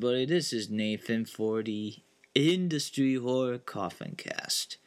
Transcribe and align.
everybody. 0.00 0.24
This 0.24 0.54
is 0.54 0.70
Nathan 0.70 1.26
for 1.26 1.62
the 1.62 1.96
Industry 2.34 3.16
Horror 3.16 3.58
Coffin 3.58 4.14
Cast. 4.16 4.78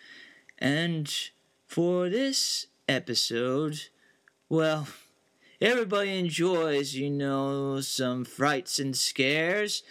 And 0.58 1.08
for 1.68 2.10
this 2.10 2.66
episode, 2.88 3.80
well, 4.50 4.88
everybody 5.62 6.18
enjoys, 6.18 6.96
you 6.96 7.12
know, 7.12 7.80
some 7.82 8.26
frights 8.26 8.80
and 8.80 8.98
scares, 8.98 9.84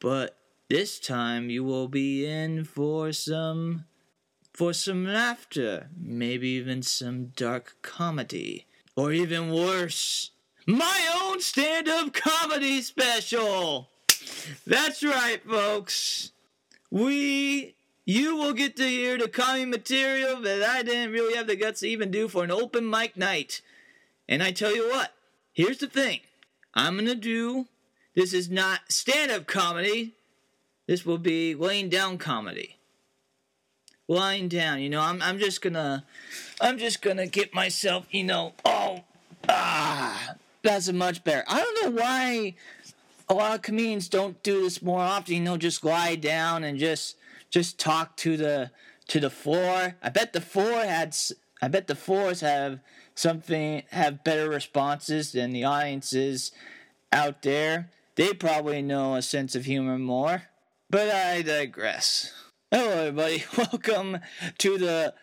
but 0.00 0.38
this 0.70 0.98
time 0.98 1.50
you 1.50 1.64
will 1.64 1.88
be 1.88 2.24
in 2.24 2.64
for 2.64 3.12
some 3.12 3.84
for 4.54 4.72
some 4.72 5.04
laughter, 5.04 5.90
maybe 6.00 6.48
even 6.48 6.82
some 6.82 7.26
dark 7.36 7.76
comedy, 7.82 8.64
or 8.96 9.12
even 9.12 9.52
worse, 9.52 10.30
my 10.66 11.14
own 11.20 11.42
stand 11.42 11.88
up 11.88 12.14
comedy 12.14 12.80
special. 12.80 13.90
That's 14.66 15.02
right, 15.02 15.40
folks. 15.44 16.32
We, 16.90 17.74
you 18.04 18.36
will 18.36 18.52
get 18.52 18.76
to 18.76 18.88
hear 18.88 19.18
the 19.18 19.28
comedy 19.28 19.64
material 19.64 20.40
that 20.42 20.62
I 20.62 20.82
didn't 20.82 21.12
really 21.12 21.34
have 21.34 21.46
the 21.46 21.56
guts 21.56 21.80
to 21.80 21.88
even 21.88 22.10
do 22.10 22.28
for 22.28 22.44
an 22.44 22.50
open 22.50 22.88
mic 22.88 23.16
night. 23.16 23.62
And 24.28 24.42
I 24.42 24.52
tell 24.52 24.74
you 24.74 24.88
what, 24.88 25.12
here's 25.52 25.78
the 25.78 25.86
thing 25.86 26.20
I'm 26.74 26.96
gonna 26.96 27.14
do, 27.14 27.66
this 28.14 28.32
is 28.32 28.50
not 28.50 28.80
stand 28.88 29.30
up 29.30 29.46
comedy, 29.46 30.14
this 30.86 31.04
will 31.06 31.18
be 31.18 31.54
laying 31.54 31.88
down 31.88 32.18
comedy 32.18 32.76
lying 34.08 34.48
down. 34.48 34.80
You 34.80 34.90
know, 34.90 35.00
I'm 35.00 35.20
I'm 35.22 35.38
just 35.38 35.62
gonna 35.62 36.04
I'm 36.60 36.78
just 36.78 37.02
gonna 37.02 37.26
get 37.26 37.54
myself, 37.54 38.06
you 38.10 38.24
know, 38.24 38.52
oh 38.64 39.00
ah 39.48 40.34
that's 40.62 40.90
much 40.92 41.24
better. 41.24 41.44
I 41.48 41.58
don't 41.58 41.96
know 41.96 42.02
why 42.02 42.54
a 43.32 43.34
lot 43.34 43.54
of 43.54 43.62
comedians 43.62 44.10
don't 44.10 44.42
do 44.42 44.60
this 44.60 44.82
more 44.82 45.00
often. 45.00 45.34
You 45.34 45.40
know, 45.40 45.56
just 45.56 45.82
lie 45.82 46.16
down 46.16 46.64
and 46.64 46.78
just 46.78 47.16
just 47.48 47.78
talk 47.78 48.14
to 48.18 48.36
the 48.36 48.70
to 49.08 49.20
the 49.20 49.30
floor. 49.30 49.96
I 50.02 50.08
bet 50.10 50.34
the 50.34 50.40
floor 50.42 50.84
had. 50.84 51.16
I 51.62 51.68
bet 51.68 51.86
the 51.86 51.94
floors 51.94 52.42
have 52.42 52.80
something 53.14 53.84
have 53.90 54.22
better 54.22 54.50
responses 54.50 55.32
than 55.32 55.52
the 55.52 55.64
audiences 55.64 56.52
out 57.10 57.40
there. 57.40 57.88
They 58.16 58.34
probably 58.34 58.82
know 58.82 59.14
a 59.14 59.22
sense 59.22 59.54
of 59.54 59.64
humor 59.64 59.98
more. 59.98 60.42
But 60.90 61.08
I 61.08 61.40
digress. 61.40 62.34
Hello, 62.70 62.90
everybody. 62.90 63.44
Welcome 63.56 64.18
to 64.58 64.76
the 64.76 65.14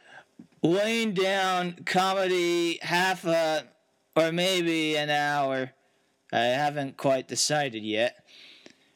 laying 0.64 1.14
down 1.14 1.84
comedy 1.86 2.80
half 2.82 3.24
a 3.26 3.66
or 4.16 4.32
maybe 4.32 4.98
an 4.98 5.12
hour. 5.12 5.74
I 6.32 6.40
haven't 6.40 6.98
quite 6.98 7.28
decided 7.28 7.84
yet. 7.84 8.24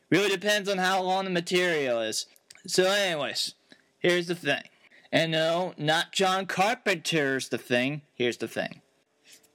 Really 0.09 0.29
depends 0.29 0.69
on 0.69 0.77
how 0.77 1.01
long 1.01 1.25
the 1.25 1.31
material 1.31 1.99
is. 2.01 2.27
So, 2.67 2.85
anyways, 2.85 3.55
here's 3.99 4.27
the 4.27 4.35
thing. 4.35 4.63
And 5.11 5.31
no, 5.31 5.73
not 5.77 6.11
John 6.11 6.45
Carpenter's 6.45 7.49
the 7.49 7.57
thing. 7.57 8.01
Here's 8.13 8.37
the 8.37 8.47
thing. 8.47 8.81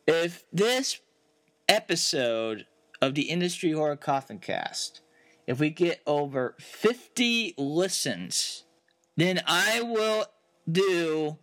If 0.07 0.45
this 0.53 1.01
episode 1.69 2.67
of 3.01 3.15
the 3.15 3.31
Industry 3.31 3.73
Horror 3.73 3.97
Coffin 3.97 4.39
Cast, 4.39 5.01
if 5.47 5.61
we 5.61 5.71
get 5.71 6.01
over 6.07 6.55
50 6.59 7.55
listens, 7.57 8.65
then 9.17 9.41
I 9.47 9.83
will 9.83 10.27
do 10.71 11.39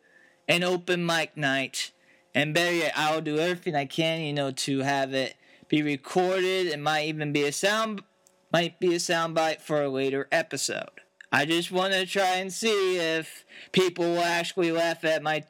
an 0.48 0.64
open 0.64 1.06
mic 1.06 1.36
night 1.36 1.92
and 2.36 2.54
better 2.54 2.76
yet, 2.76 2.92
I'll 2.98 3.22
do 3.22 3.40
everything 3.40 3.76
I 3.76 3.86
can, 3.86 4.20
you 4.20 4.34
know, 4.34 4.52
to 4.52 4.80
have 4.80 5.14
it 5.14 5.36
be 5.68 5.82
recorded. 5.82 6.68
It 6.68 6.80
might 6.80 7.08
even 7.08 7.32
be 7.32 7.44
a 7.44 7.52
sound, 7.52 8.04
might 8.52 8.80
be 8.80 8.94
a 8.94 9.00
soundbite 9.00 9.62
for 9.62 9.82
a 9.82 9.90
later 9.90 10.28
episode. 10.32 11.02
I 11.32 11.46
just 11.46 11.72
want 11.72 11.94
to 11.94 12.06
try 12.06 12.36
and 12.36 12.54
see 12.54 12.98
if 12.98 13.46
people 13.72 14.06
will 14.06 14.22
actually 14.22 14.72
laugh 14.72 15.04
at 15.04 15.24
my, 15.24 15.44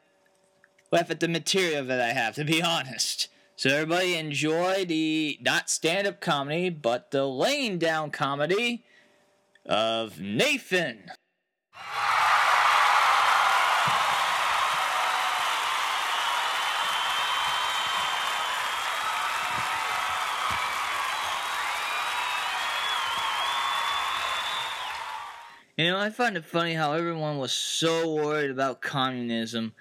laugh 0.90 1.10
at 1.10 1.20
the 1.20 1.28
material 1.28 1.84
that 1.84 2.00
I 2.00 2.12
have. 2.12 2.34
To 2.36 2.44
be 2.44 2.62
honest. 2.62 3.28
So 3.58 3.70
everybody 3.70 4.16
enjoy 4.16 4.84
the 4.84 5.38
not 5.40 5.70
stand-up 5.70 6.20
comedy, 6.20 6.68
but 6.68 7.10
the 7.10 7.26
laying 7.26 7.78
down 7.78 8.10
comedy 8.10 8.84
of 9.64 10.20
Nathan. 10.20 11.10
You 25.76 25.90
know, 25.90 25.98
I 25.98 26.08
find 26.08 26.38
it 26.38 26.46
funny 26.46 26.72
how 26.72 26.94
everyone 26.94 27.36
was 27.36 27.52
so 27.52 28.14
worried 28.14 28.50
about 28.50 28.80
communism 28.80 29.74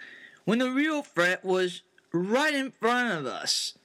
when 0.43 0.59
the 0.59 0.69
real 0.69 1.01
threat 1.01 1.45
was 1.45 1.83
right 2.11 2.53
in 2.53 2.71
front 2.71 3.17
of 3.17 3.25
us. 3.25 3.77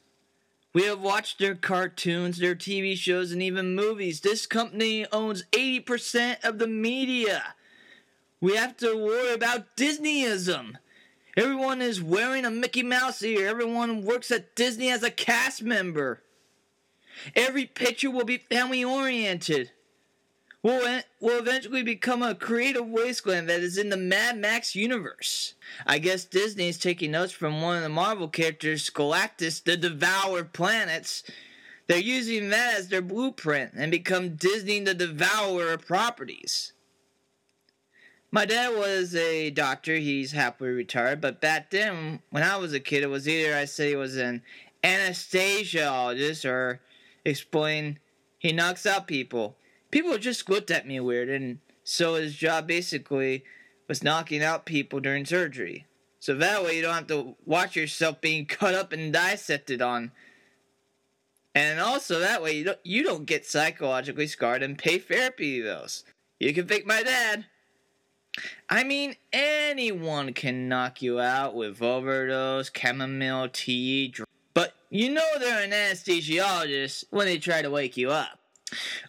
We 0.73 0.83
have 0.85 1.01
watched 1.01 1.39
their 1.39 1.55
cartoons, 1.55 2.39
their 2.39 2.57
TV 2.57 2.97
shows, 2.97 3.31
and 3.31 3.41
even 3.41 3.77
movies. 3.77 4.21
This 4.21 4.45
company 4.45 5.07
owns 5.13 5.45
80% 5.53 6.43
of 6.43 6.59
the 6.59 6.67
media. 6.67 7.55
We 8.41 8.57
have 8.57 8.77
to 8.79 8.97
worry 8.97 9.33
about 9.33 9.77
Disneyism. 9.77 10.75
Everyone 11.37 11.81
is 11.81 12.03
wearing 12.03 12.45
a 12.45 12.51
Mickey 12.51 12.83
Mouse 12.83 13.23
ear. 13.23 13.47
Everyone 13.47 14.05
works 14.05 14.33
at 14.33 14.57
Disney 14.57 14.91
as 14.91 15.05
a 15.05 15.13
cast 15.13 15.63
member. 15.63 16.25
Every 17.37 17.67
picture 17.67 18.11
will 18.11 18.25
be 18.25 18.39
family 18.39 18.83
oriented 18.83 19.71
will 20.63 21.03
will 21.21 21.39
eventually 21.39 21.83
become 21.83 22.23
a 22.23 22.35
creative 22.35 22.87
wasteland 22.87 23.49
that 23.49 23.61
is 23.61 23.79
in 23.79 23.89
the 23.89 23.97
Mad 23.97 24.39
Max 24.39 24.75
universe. 24.75 25.55
I 25.87 25.99
guess 25.99 26.25
Disney 26.25 26.69
is 26.69 26.79
taking 26.79 27.13
notes 27.13 27.33
from 27.33 27.63
one 27.63 27.77
of 27.77 27.83
the 27.83 27.89
Marvel 27.89 28.29
characters, 28.29 28.91
Galactus, 28.91 29.63
the 29.63 29.77
Devourer 29.77 30.45
Planets. 30.45 31.23
They're 31.87 31.99
using 31.99 32.51
that 32.51 32.77
as 32.79 32.89
their 32.89 33.03
blueprint 33.03 33.73
and 33.75 33.91
become 33.91 34.37
Disney 34.37 34.81
the 34.81 34.95
Devourer 34.95 35.73
of 35.73 35.87
properties. 35.87 36.73
My 38.33 38.45
dad 38.45 38.77
was 38.77 39.13
a 39.17 39.51
doctor, 39.51 39.97
he's 39.97 40.31
happily 40.31 40.71
retired, 40.71 41.21
but 41.21 41.41
back 41.41 41.71
then, 41.71 42.21
when 42.31 42.45
I 42.45 42.59
was 42.59 42.73
a 42.73 42.79
kid, 42.79 43.03
it 43.03 43.11
was 43.11 43.29
either 43.29 43.57
I 43.57 43.65
say 43.65 43.89
he 43.89 43.97
was 43.97 44.17
an 44.17 44.43
anesthesiologist 44.85 46.49
or 46.49 46.81
explain 47.25 47.99
he 48.39 48.53
knocks 48.53 48.87
out 48.87 49.09
people 49.09 49.57
people 49.91 50.17
just 50.19 50.49
looked 50.49 50.71
at 50.71 50.87
me 50.87 51.01
weird, 51.01 51.29
and 51.29 51.59
so 51.85 52.15
his 52.15 52.35
job 52.35 52.67
basically 52.67 53.45
was 53.89 54.03
knocking 54.03 54.43
out 54.43 54.67
people 54.67 55.01
during 55.01 55.25
surgery. 55.25 55.87
So 56.21 56.35
that 56.35 56.63
way 56.63 56.77
you 56.77 56.83
don't 56.83 56.95
have 56.95 57.07
to 57.09 57.35
watch 57.45 57.77
yourself 57.77 58.21
being 58.21 58.47
cut 58.47 58.75
up 58.75 58.93
and 58.93 59.13
dissected 59.13 59.83
on. 59.83 60.13
And 61.55 61.81
also 61.81 62.21
that 62.21 62.43
way 62.43 62.53
you 62.53 62.65
don't 62.65 62.79
you 62.85 63.03
don't 63.03 63.25
get 63.25 63.45
psychologically 63.45 64.29
scarred 64.29 64.63
and 64.63 64.79
pay 64.79 64.99
therapy 64.99 65.61
bills. 65.61 66.05
You 66.39 66.55
can 66.55 66.69
thank 66.69 66.87
my 66.87 67.03
dad. 67.03 67.47
I 68.69 68.85
mean, 68.85 69.17
anyone 69.33 70.33
can 70.33 70.69
knock 70.69 71.03
you 71.03 71.19
out 71.19 71.55
with 71.55 71.83
overdose, 71.83 72.71
chamomile 72.75 73.49
tea, 73.49 74.15
but 74.55 74.75
you 74.89 75.11
know 75.11 75.27
they're 75.41 75.65
an 75.65 75.73
anesthesiologist 75.73 77.05
when 77.11 77.27
they 77.27 77.39
try 77.39 77.63
to 77.63 77.71
wake 77.71 77.97
you 77.97 78.11
up. 78.11 78.40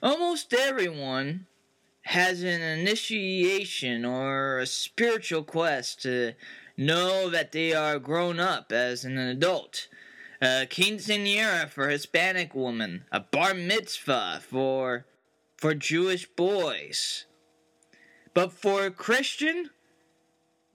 Almost 0.02 0.54
everyone 0.54 1.48
has 2.04 2.41
an 2.44 2.62
initiation 2.62 4.06
or 4.06 4.59
a 4.59 4.66
spiritual 4.66 5.44
quest 5.44 6.02
to 6.03 6.34
know 6.78 7.30
that 7.30 7.52
they 7.52 7.74
are 7.74 8.00
grown 8.00 8.40
up 8.40 8.72
as 8.72 9.06
an 9.06 9.18
adult. 9.18 9.88
A 10.41 10.66
quinceanera 10.70 11.70
for 11.70 11.90
Hispanic 11.90 12.56
women, 12.56 13.06
a 13.12 13.20
bar 13.20 13.53
mitzvah 13.53 14.41
for 14.41 15.06
for 15.56 15.76
Jewish 15.76 16.26
boys. 16.26 17.26
But 18.34 18.52
for 18.52 18.85
a 18.85 18.91
Christian, 18.91 19.70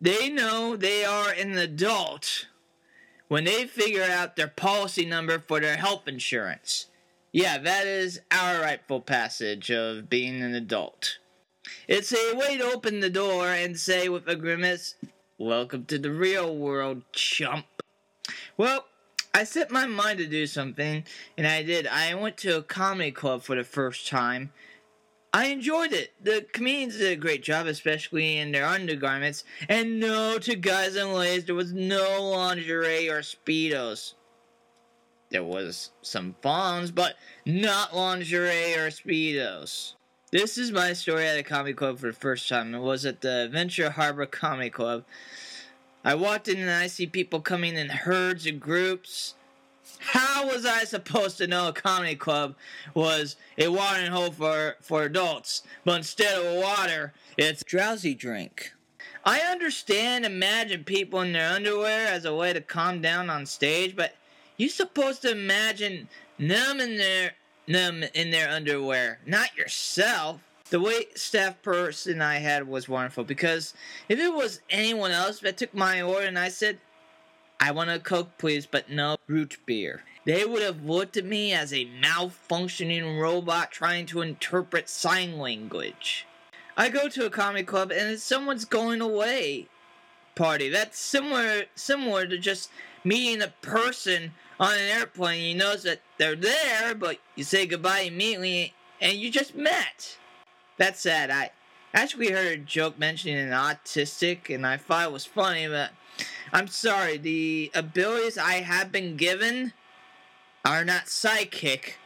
they 0.00 0.28
know 0.28 0.76
they 0.76 1.04
are 1.04 1.30
an 1.30 1.58
adult 1.58 2.46
when 3.26 3.44
they 3.44 3.64
figure 3.64 4.04
out 4.04 4.36
their 4.36 4.46
policy 4.46 5.04
number 5.04 5.40
for 5.40 5.58
their 5.58 5.76
health 5.76 6.06
insurance. 6.06 6.86
Yeah, 7.36 7.58
that 7.58 7.86
is 7.86 8.18
our 8.30 8.62
rightful 8.62 9.02
passage 9.02 9.70
of 9.70 10.08
being 10.08 10.40
an 10.40 10.54
adult. 10.54 11.18
It's 11.86 12.10
a 12.10 12.34
way 12.34 12.56
to 12.56 12.64
open 12.64 13.00
the 13.00 13.10
door 13.10 13.48
and 13.48 13.78
say 13.78 14.08
with 14.08 14.26
a 14.26 14.36
grimace, 14.36 14.94
Welcome 15.36 15.84
to 15.84 15.98
the 15.98 16.10
real 16.10 16.56
world, 16.56 17.02
chump. 17.12 17.66
Well, 18.56 18.86
I 19.34 19.44
set 19.44 19.70
my 19.70 19.84
mind 19.84 20.18
to 20.20 20.26
do 20.26 20.46
something, 20.46 21.04
and 21.36 21.46
I 21.46 21.62
did. 21.62 21.86
I 21.86 22.14
went 22.14 22.38
to 22.38 22.56
a 22.56 22.62
comedy 22.62 23.10
club 23.10 23.42
for 23.42 23.54
the 23.54 23.64
first 23.64 24.08
time. 24.08 24.50
I 25.34 25.48
enjoyed 25.48 25.92
it. 25.92 26.14
The 26.24 26.46
comedians 26.54 26.96
did 26.96 27.12
a 27.12 27.20
great 27.20 27.42
job, 27.42 27.66
especially 27.66 28.38
in 28.38 28.50
their 28.50 28.64
undergarments. 28.64 29.44
And 29.68 30.00
no, 30.00 30.38
to 30.38 30.56
guys 30.56 30.96
and 30.96 31.12
ladies, 31.12 31.44
there 31.44 31.54
was 31.54 31.74
no 31.74 32.30
lingerie 32.30 33.10
or 33.10 33.20
speedos. 33.20 34.14
There 35.30 35.44
was 35.44 35.90
some 36.02 36.36
fawns, 36.40 36.90
but 36.90 37.16
not 37.44 37.94
lingerie 37.94 38.74
or 38.74 38.90
speedos. 38.90 39.94
This 40.30 40.58
is 40.58 40.70
my 40.70 40.92
story 40.92 41.26
at 41.26 41.38
a 41.38 41.42
comedy 41.42 41.74
club 41.74 41.98
for 41.98 42.08
the 42.08 42.12
first 42.12 42.48
time. 42.48 42.74
It 42.74 42.80
was 42.80 43.04
at 43.06 43.20
the 43.20 43.48
Ventura 43.50 43.90
Harbor 43.90 44.26
Comedy 44.26 44.70
Club. 44.70 45.04
I 46.04 46.14
walked 46.14 46.46
in 46.46 46.58
and 46.58 46.70
I 46.70 46.86
see 46.86 47.06
people 47.06 47.40
coming 47.40 47.76
in 47.76 47.88
herds 47.88 48.46
and 48.46 48.60
groups. 48.60 49.34
How 49.98 50.46
was 50.46 50.64
I 50.64 50.84
supposed 50.84 51.38
to 51.38 51.46
know 51.46 51.68
a 51.68 51.72
comedy 51.72 52.16
club 52.16 52.54
was 52.94 53.36
a 53.58 53.68
watering 53.68 54.10
hole 54.10 54.30
for, 54.30 54.76
for 54.80 55.02
adults, 55.04 55.62
but 55.84 55.96
instead 55.96 56.38
of 56.38 56.62
water, 56.62 57.12
it's 57.36 57.64
drowsy 57.64 58.14
drink? 58.14 58.72
I 59.24 59.40
understand 59.40 60.24
imagine 60.24 60.84
people 60.84 61.20
in 61.20 61.32
their 61.32 61.52
underwear 61.52 62.06
as 62.06 62.24
a 62.24 62.34
way 62.34 62.52
to 62.52 62.60
calm 62.60 63.00
down 63.00 63.28
on 63.28 63.46
stage, 63.46 63.96
but 63.96 64.14
you're 64.56 64.68
supposed 64.68 65.22
to 65.22 65.30
imagine 65.30 66.08
them 66.38 66.80
in 66.80 66.96
their 66.96 67.32
them 67.66 68.04
in 68.14 68.30
their 68.30 68.48
underwear, 68.48 69.18
not 69.26 69.56
yourself. 69.56 70.40
The 70.70 70.80
wait 70.80 71.18
staff 71.18 71.62
person 71.62 72.20
I 72.20 72.38
had 72.38 72.66
was 72.66 72.88
wonderful 72.88 73.24
because 73.24 73.74
if 74.08 74.18
it 74.18 74.32
was 74.32 74.60
anyone 74.68 75.12
else 75.12 75.40
that 75.40 75.56
took 75.56 75.72
my 75.74 76.02
order 76.02 76.26
and 76.26 76.38
I 76.38 76.48
said, 76.48 76.78
I 77.60 77.70
want 77.70 77.90
a 77.90 77.98
Coke, 77.98 78.36
please, 78.38 78.66
but 78.66 78.90
no 78.90 79.16
root 79.28 79.58
beer. 79.64 80.02
They 80.24 80.44
would 80.44 80.62
have 80.62 80.84
looked 80.84 81.16
at 81.16 81.24
me 81.24 81.52
as 81.52 81.72
a 81.72 81.88
malfunctioning 82.02 83.20
robot 83.20 83.70
trying 83.70 84.06
to 84.06 84.22
interpret 84.22 84.88
sign 84.88 85.38
language. 85.38 86.26
I 86.76 86.88
go 86.88 87.08
to 87.08 87.26
a 87.26 87.30
comedy 87.30 87.64
club 87.64 87.90
and 87.92 88.10
it's 88.10 88.22
someone's 88.22 88.64
going 88.64 89.00
away 89.00 89.68
party. 90.34 90.68
That's 90.68 90.98
similar 90.98 91.64
similar 91.74 92.26
to 92.26 92.38
just 92.38 92.70
meeting 93.04 93.40
a 93.40 93.54
person 93.62 94.32
on 94.58 94.74
an 94.74 94.98
airplane. 94.98 95.44
You 95.44 95.54
notice 95.56 95.82
that 95.84 96.00
they're 96.18 96.36
there, 96.36 96.94
but 96.94 97.18
you 97.34 97.44
say 97.44 97.66
goodbye 97.66 98.00
immediately 98.00 98.74
and 99.00 99.16
you 99.16 99.30
just 99.30 99.54
met. 99.54 100.18
That's 100.78 101.00
sad. 101.00 101.30
I 101.30 101.50
actually 101.94 102.30
heard 102.30 102.46
a 102.46 102.62
joke 102.62 102.98
mentioning 102.98 103.38
an 103.38 103.50
autistic 103.50 104.54
and 104.54 104.66
I 104.66 104.76
thought 104.76 105.06
it 105.06 105.12
was 105.12 105.24
funny, 105.24 105.68
but 105.68 105.90
I'm 106.52 106.68
sorry. 106.68 107.18
The 107.18 107.70
abilities 107.74 108.38
I 108.38 108.54
have 108.54 108.92
been 108.92 109.16
given 109.16 109.72
are 110.64 110.84
not 110.84 111.08
psychic, 111.08 111.98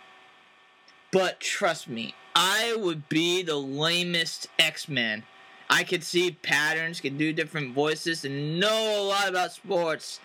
but 1.13 1.41
trust 1.41 1.89
me, 1.89 2.15
I 2.35 2.77
would 2.77 3.09
be 3.09 3.43
the 3.43 3.57
lamest 3.57 4.49
X-Men. 4.59 5.25
I 5.69 5.85
could 5.85 6.03
see 6.03 6.33
patterns, 6.33 7.01
could 7.01 7.17
do 7.17 7.33
different 7.33 7.75
voices, 7.75 8.25
and 8.25 8.59
know 8.59 9.01
a 9.01 9.05
lot 9.05 9.29
about 9.29 9.53
sports. 9.53 10.21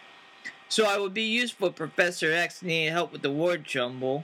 So 0.68 0.86
I 0.86 0.98
would 0.98 1.14
be 1.14 1.24
useful 1.24 1.68
if 1.70 1.76
Professor 1.76 2.32
X 2.32 2.62
needed 2.64 2.92
help 2.92 3.12
with 3.12 3.22
the 3.22 3.32
word 3.32 3.64
jumble. 3.64 4.24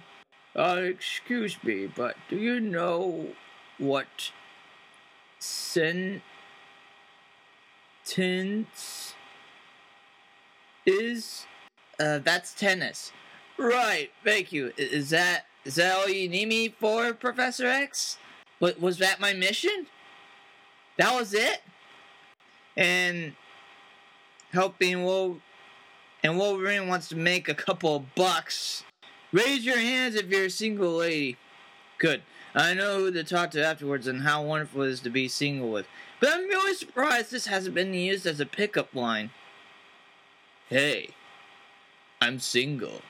Uh, 0.55 0.81
excuse 0.83 1.57
me, 1.63 1.87
but 1.87 2.15
do 2.29 2.35
you 2.35 2.59
know 2.59 3.27
what 3.77 4.31
sentence 5.39 6.21
is? 10.85 11.45
Uh, 11.99 12.17
that's 12.19 12.53
tennis. 12.53 13.11
Right, 13.57 14.09
thank 14.25 14.51
you. 14.51 14.73
Is 14.77 15.11
that 15.11 15.45
is 15.63 15.75
that 15.75 15.95
all 15.95 16.09
you 16.09 16.27
need 16.27 16.47
me 16.47 16.69
for, 16.69 17.13
Professor 17.13 17.67
X? 17.67 18.17
What 18.59 18.81
was 18.81 18.97
that 18.97 19.19
my 19.19 19.33
mission? 19.33 19.85
That 20.97 21.13
was 21.13 21.33
it? 21.33 21.61
And 22.75 23.35
helping 24.51 25.03
Wolverine 25.03 25.41
and 26.23 26.37
Wolverine 26.37 26.87
wants 26.87 27.07
to 27.09 27.15
make 27.15 27.49
a 27.49 27.53
couple 27.53 28.05
bucks. 28.15 28.83
Raise 29.31 29.65
your 29.65 29.77
hands 29.77 30.15
if 30.15 30.27
you're 30.27 30.45
a 30.45 30.49
single 30.49 30.93
lady. 30.97 31.37
Good. 31.97 32.21
I 32.53 32.73
know 32.73 32.99
who 32.99 33.11
to 33.11 33.23
talk 33.23 33.51
to 33.51 33.65
afterwards 33.65 34.07
and 34.07 34.21
how 34.21 34.43
wonderful 34.43 34.81
it 34.81 34.89
is 34.89 34.99
to 35.01 35.09
be 35.09 35.27
single 35.27 35.71
with. 35.71 35.85
But 36.19 36.29
I'm 36.33 36.47
really 36.47 36.75
surprised 36.75 37.31
this 37.31 37.47
hasn't 37.47 37.75
been 37.75 37.93
used 37.93 38.25
as 38.25 38.39
a 38.39 38.45
pickup 38.45 38.93
line. 38.93 39.31
Hey, 40.67 41.11
I'm 42.21 42.39
single. 42.39 43.01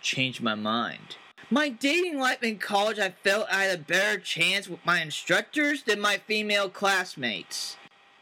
Change 0.00 0.40
my 0.40 0.54
mind. 0.54 1.16
My 1.50 1.68
dating 1.68 2.18
life 2.18 2.42
in 2.42 2.58
college, 2.58 2.98
I 2.98 3.10
felt 3.10 3.48
I 3.50 3.64
had 3.64 3.78
a 3.78 3.82
better 3.82 4.18
chance 4.18 4.68
with 4.68 4.84
my 4.86 5.02
instructors 5.02 5.82
than 5.82 6.00
my 6.00 6.18
female 6.26 6.68
classmates. 6.68 7.76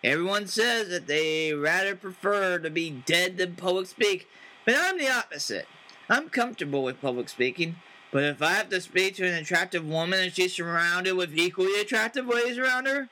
Everyone 0.05 0.47
says 0.47 0.89
that 0.91 1.07
they 1.09 1.53
rather 1.53 1.97
prefer 1.97 2.59
to 2.59 2.71
be 2.71 2.91
dead 2.91 3.37
than 3.37 3.57
public 3.57 3.87
speak, 3.87 4.29
but 4.65 4.77
I'm 4.79 4.99
the 4.99 5.11
opposite. 5.11 5.67
I'm 6.09 6.29
comfortable 6.29 6.85
with 6.85 7.01
public 7.01 7.29
speaking, 7.29 7.77
but 8.13 8.23
if 8.23 8.41
I 8.41 8.53
have 8.53 8.69
to 8.71 8.81
speak 8.81 9.17
to 9.17 9.27
an 9.27 9.35
attractive 9.35 9.85
woman 9.85 10.21
and 10.21 10.33
she's 10.33 10.55
surrounded 10.55 11.15
with 11.15 11.37
equally 11.37 11.81
attractive 11.81 12.27
ladies 12.27 12.59
around 12.59 12.87
her, 12.87 13.09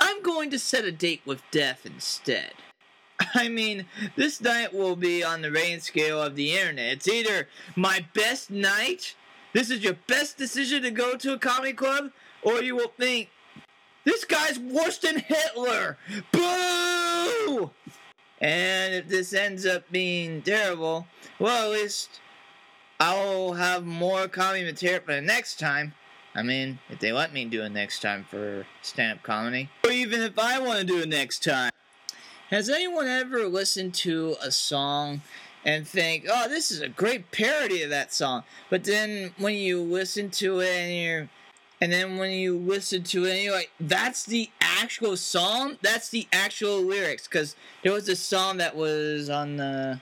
I'm 0.00 0.22
going 0.22 0.50
to 0.50 0.58
set 0.58 0.84
a 0.84 0.92
date 0.92 1.22
with 1.26 1.42
death 1.50 1.84
instead. 1.84 2.52
I 3.34 3.48
mean, 3.48 3.86
this 4.16 4.40
night 4.40 4.72
will 4.72 4.96
be 4.96 5.22
on 5.22 5.42
the 5.42 5.50
rating 5.50 5.80
scale 5.80 6.22
of 6.22 6.34
the 6.34 6.56
internet. 6.56 6.94
It's 6.94 7.08
either 7.08 7.48
my 7.76 8.06
best 8.14 8.50
night, 8.50 9.16
this 9.52 9.70
is 9.70 9.82
your 9.82 9.96
best 10.06 10.38
decision 10.38 10.82
to 10.82 10.90
go 10.90 11.16
to 11.16 11.34
a 11.34 11.38
comedy 11.38 11.72
club, 11.72 12.10
or 12.42 12.62
you 12.62 12.76
will 12.76 12.92
think, 12.96 13.28
this 14.04 14.24
guy's 14.24 14.58
worse 14.58 14.98
than 14.98 15.18
Hitler! 15.18 15.98
Boo! 16.32 17.70
And 18.40 18.94
if 18.94 19.08
this 19.08 19.32
ends 19.32 19.66
up 19.66 19.90
being 19.90 20.42
terrible, 20.42 21.06
well, 21.38 21.72
at 21.72 21.80
least 21.80 22.20
I'll 23.00 23.54
have 23.54 23.84
more 23.84 24.28
comedy 24.28 24.64
material 24.64 25.00
for 25.04 25.14
the 25.14 25.20
next 25.20 25.58
time. 25.58 25.94
I 26.34 26.42
mean, 26.42 26.78
if 26.88 27.00
they 27.00 27.12
let 27.12 27.32
me 27.32 27.44
do 27.44 27.62
it 27.62 27.70
next 27.70 28.00
time 28.00 28.24
for 28.28 28.66
stand 28.82 29.18
up 29.18 29.24
comedy. 29.24 29.70
Or 29.84 29.90
even 29.90 30.20
if 30.22 30.38
I 30.38 30.60
want 30.60 30.78
to 30.80 30.84
do 30.84 31.00
it 31.00 31.08
next 31.08 31.42
time. 31.42 31.72
Has 32.50 32.68
anyone 32.70 33.06
ever 33.06 33.46
listened 33.46 33.94
to 33.94 34.36
a 34.42 34.50
song 34.50 35.22
and 35.64 35.86
think, 35.86 36.26
oh, 36.30 36.48
this 36.48 36.70
is 36.70 36.80
a 36.80 36.88
great 36.88 37.30
parody 37.30 37.82
of 37.82 37.90
that 37.90 38.12
song? 38.12 38.44
But 38.70 38.84
then 38.84 39.34
when 39.36 39.54
you 39.54 39.82
listen 39.82 40.30
to 40.30 40.60
it 40.60 40.68
and 40.68 40.94
you're 40.94 41.28
and 41.80 41.92
then 41.92 42.16
when 42.16 42.32
you 42.32 42.56
listen 42.56 43.04
to 43.04 43.24
it, 43.24 43.42
you're 43.42 43.54
like, 43.54 43.70
that's 43.78 44.24
the 44.24 44.50
actual 44.60 45.16
song? 45.16 45.76
That's 45.80 46.08
the 46.08 46.26
actual 46.32 46.82
lyrics. 46.82 47.28
Because 47.28 47.54
there 47.82 47.92
was 47.92 48.08
a 48.08 48.16
song 48.16 48.56
that 48.56 48.76
was 48.76 49.30
on 49.30 49.56
the. 49.56 50.00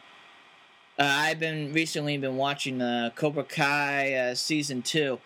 Uh, 0.99 1.03
I've 1.03 1.39
been 1.39 1.75
recently 1.75 2.17
been 2.17 2.39
watching 2.39 2.79
the 2.79 2.87
uh, 2.87 3.11
Cobra 3.11 3.45
Kai 3.45 4.15
uh, 4.15 4.35
season 4.35 4.81
two, 4.81 5.21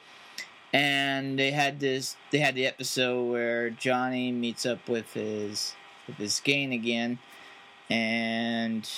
and 0.72 1.38
they 1.38 1.52
had 1.52 1.78
this. 1.78 2.16
They 2.32 2.38
had 2.38 2.56
the 2.56 2.66
episode 2.66 3.30
where 3.30 3.70
Johnny 3.70 4.32
meets 4.32 4.66
up 4.66 4.88
with 4.88 5.12
his 5.12 5.74
with 6.08 6.16
his 6.16 6.40
gang 6.40 6.72
again, 6.72 7.20
and 7.88 8.90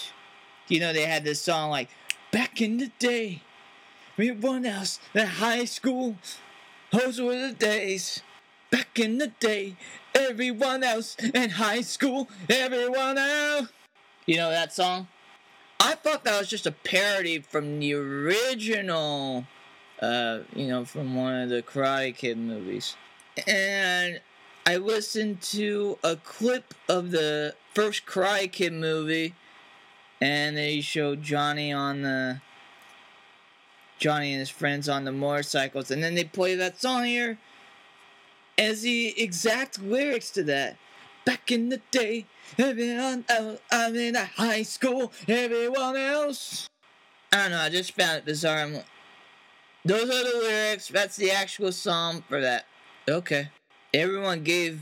you 0.68 0.80
know 0.80 0.94
they 0.94 1.04
had 1.04 1.25
this 1.25 1.42
song 1.42 1.68
like 1.68 1.90
back 2.30 2.62
in 2.62 2.78
the 2.78 2.90
day, 2.99 3.42
everyone 4.14 4.64
else 4.64 4.99
in 5.14 5.26
high 5.26 5.66
school 5.66 6.16
those 6.92 7.20
were 7.20 7.37
the 7.49 7.52
days. 7.52 8.22
Back 8.70 8.99
in 8.99 9.18
the 9.18 9.28
day, 9.38 9.76
everyone 10.14 10.82
else 10.82 11.16
in 11.16 11.50
high 11.50 11.82
school, 11.82 12.28
everyone 12.49 13.18
else. 13.18 13.68
You 14.26 14.37
know 14.37 14.50
that 14.50 14.72
song? 14.72 15.08
I 15.80 15.94
thought 15.94 16.25
that 16.25 16.38
was 16.38 16.49
just 16.49 16.66
a 16.66 16.72
parody 16.72 17.40
from 17.40 17.80
the 17.80 17.94
original, 17.94 19.46
uh, 20.00 20.40
you 20.54 20.68
know, 20.68 20.84
from 20.84 21.16
one 21.16 21.34
of 21.34 21.49
the 21.49 21.62
Karate 21.62 22.16
Kid 22.16 22.38
movies. 22.38 22.96
And 23.46 24.20
I 24.64 24.76
listened 24.76 25.42
to 25.42 25.99
a 26.04 26.16
clip 26.16 26.72
of 26.88 27.11
the 27.11 27.54
first 27.75 28.06
Karate 28.06 28.52
Kid 28.52 28.72
movie, 28.72 29.34
and 30.20 30.56
they 30.56 30.80
showed 30.80 31.22
Johnny 31.22 31.72
on 31.72 32.02
the 32.02 32.40
Johnny 34.02 34.32
and 34.32 34.40
his 34.40 34.50
friends 34.50 34.88
on 34.88 35.04
the 35.04 35.12
motorcycles, 35.12 35.92
and 35.92 36.02
then 36.02 36.16
they 36.16 36.25
play 36.25 36.56
that 36.56 36.80
song 36.80 37.04
here 37.04 37.38
as 38.59 38.82
the 38.82 39.14
exact 39.16 39.80
lyrics 39.80 40.28
to 40.30 40.42
that. 40.42 40.76
Back 41.25 41.52
in 41.52 41.68
the 41.68 41.80
day, 41.92 42.26
everyone 42.59 43.25
else, 43.28 43.61
I'm 43.71 43.94
in 43.94 44.16
a 44.16 44.25
high 44.25 44.64
school, 44.64 45.12
everyone 45.28 45.97
else. 45.97 46.68
I 47.30 47.42
don't 47.42 47.52
know, 47.52 47.61
I 47.61 47.68
just 47.68 47.92
found 47.92 48.18
it 48.18 48.25
bizarre. 48.25 48.59
I'm, 48.59 48.73
those 49.85 50.11
are 50.11 50.32
the 50.32 50.38
lyrics, 50.49 50.88
that's 50.88 51.14
the 51.14 51.30
actual 51.30 51.71
song 51.71 52.25
for 52.28 52.40
that. 52.40 52.66
Okay. 53.09 53.50
Everyone 53.94 54.42
gave, 54.42 54.80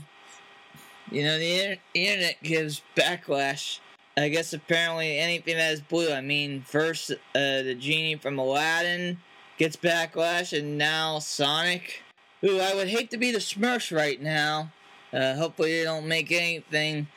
you 1.11 1.23
know, 1.23 1.37
the, 1.37 1.77
the 1.93 2.07
internet 2.07 2.41
gives 2.41 2.81
backlash 2.95 3.81
I 4.17 4.27
guess 4.27 4.53
apparently 4.53 5.17
anything 5.17 5.57
that 5.57 5.71
is 5.73 5.81
blue. 5.81 6.11
I 6.11 6.21
mean, 6.21 6.61
first 6.61 7.11
uh, 7.11 7.15
the 7.33 7.75
genie 7.75 8.15
from 8.15 8.37
Aladdin 8.37 9.19
gets 9.57 9.75
backlash, 9.75 10.57
and 10.57 10.77
now 10.77 11.19
Sonic. 11.19 12.03
Ooh, 12.43 12.59
I 12.59 12.75
would 12.75 12.89
hate 12.89 13.11
to 13.11 13.17
be 13.17 13.31
the 13.31 13.39
Smurfs 13.39 13.95
right 13.95 14.21
now. 14.21 14.71
Uh, 15.13 15.35
hopefully 15.35 15.77
they 15.77 15.83
don't 15.83 16.07
make 16.07 16.31
anything, 16.31 17.07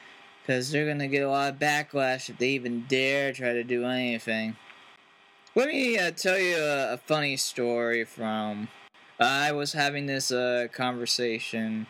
because 0.42 0.70
they're 0.70 0.86
gonna 0.86 1.08
get 1.08 1.22
a 1.22 1.28
lot 1.28 1.52
of 1.52 1.58
backlash 1.58 2.28
if 2.28 2.38
they 2.38 2.50
even 2.50 2.84
dare 2.86 3.32
try 3.32 3.52
to 3.52 3.64
do 3.64 3.84
anything. 3.84 4.56
Let 5.56 5.68
me 5.68 5.98
uh, 5.98 6.10
tell 6.10 6.38
you 6.38 6.56
a, 6.56 6.94
a 6.94 6.96
funny 6.96 7.36
story 7.36 8.04
from 8.04 8.68
I 9.18 9.52
was 9.52 9.72
having 9.72 10.06
this 10.06 10.30
uh, 10.30 10.66
conversation 10.72 11.86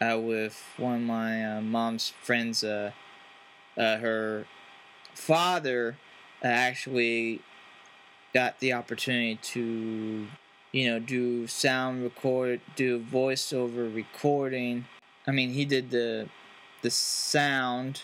uh, 0.00 0.18
with 0.18 0.62
one 0.76 0.94
of 0.94 1.00
my 1.02 1.56
uh, 1.56 1.60
mom's 1.60 2.12
friends. 2.22 2.64
Uh, 3.76 3.96
her 3.98 4.46
father 5.14 5.96
actually 6.42 7.40
got 8.34 8.58
the 8.60 8.72
opportunity 8.72 9.36
to, 9.36 10.26
you 10.72 10.90
know, 10.90 10.98
do 10.98 11.46
sound 11.46 12.02
record, 12.02 12.60
do 12.76 13.00
voiceover 13.00 13.94
recording. 13.94 14.86
I 15.26 15.30
mean, 15.30 15.50
he 15.50 15.64
did 15.64 15.90
the 15.90 16.28
the 16.82 16.90
sound, 16.90 18.02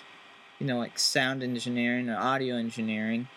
you 0.58 0.66
know, 0.66 0.78
like 0.78 0.98
sound 0.98 1.42
engineering 1.42 2.08
or 2.08 2.16
audio 2.16 2.56
engineering, 2.56 3.28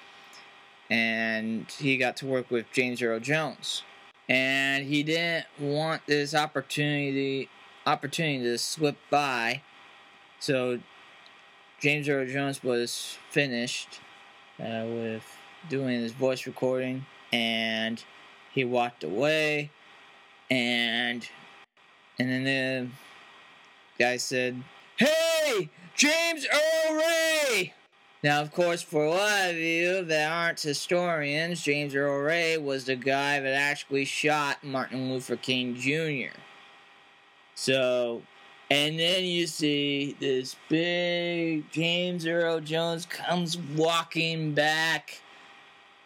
and 0.89 1.65
he 1.79 1.97
got 1.97 2.15
to 2.17 2.27
work 2.27 2.51
with 2.51 2.71
James 2.71 3.01
Earl 3.01 3.19
Jones. 3.19 3.83
And 4.29 4.85
he 4.85 5.03
didn't 5.03 5.47
want 5.59 6.03
this 6.05 6.35
opportunity 6.35 7.50
opportunity 7.85 8.43
to 8.43 8.57
slip 8.57 8.97
by, 9.09 9.63
so 10.39 10.79
James 11.81 12.07
Earl 12.07 12.27
Jones 12.27 12.63
was 12.63 13.17
finished 13.31 14.00
uh, 14.59 14.85
with 14.85 15.23
doing 15.67 16.00
his 16.00 16.11
voice 16.11 16.45
recording, 16.45 17.07
and 17.33 18.03
he 18.53 18.63
walked 18.63 19.03
away, 19.03 19.71
and 20.51 21.27
and 22.19 22.29
then 22.29 22.43
the 22.43 22.88
guy 23.97 24.17
said, 24.17 24.61
"Hey, 24.95 25.69
James 25.95 26.45
Earl 26.53 26.97
Ray." 26.97 27.73
Now, 28.23 28.41
of 28.41 28.51
course, 28.51 28.83
for 28.83 29.05
a 29.05 29.09
lot 29.09 29.50
of 29.50 29.55
you 29.55 30.03
that 30.03 30.31
aren't 30.31 30.59
historians, 30.59 31.63
James 31.63 31.95
Earl 31.95 32.19
Ray 32.21 32.59
was 32.59 32.85
the 32.85 32.95
guy 32.95 33.39
that 33.39 33.55
actually 33.55 34.05
shot 34.05 34.63
Martin 34.63 35.11
Luther 35.11 35.35
King 35.35 35.73
Jr. 35.73 36.38
So, 37.55 38.21
and 38.71 38.97
then 38.97 39.25
you 39.25 39.47
see 39.47 40.15
this 40.21 40.55
big 40.69 41.69
James 41.71 42.25
Earl 42.25 42.61
Jones 42.61 43.05
comes 43.05 43.57
walking 43.57 44.53
back. 44.53 45.21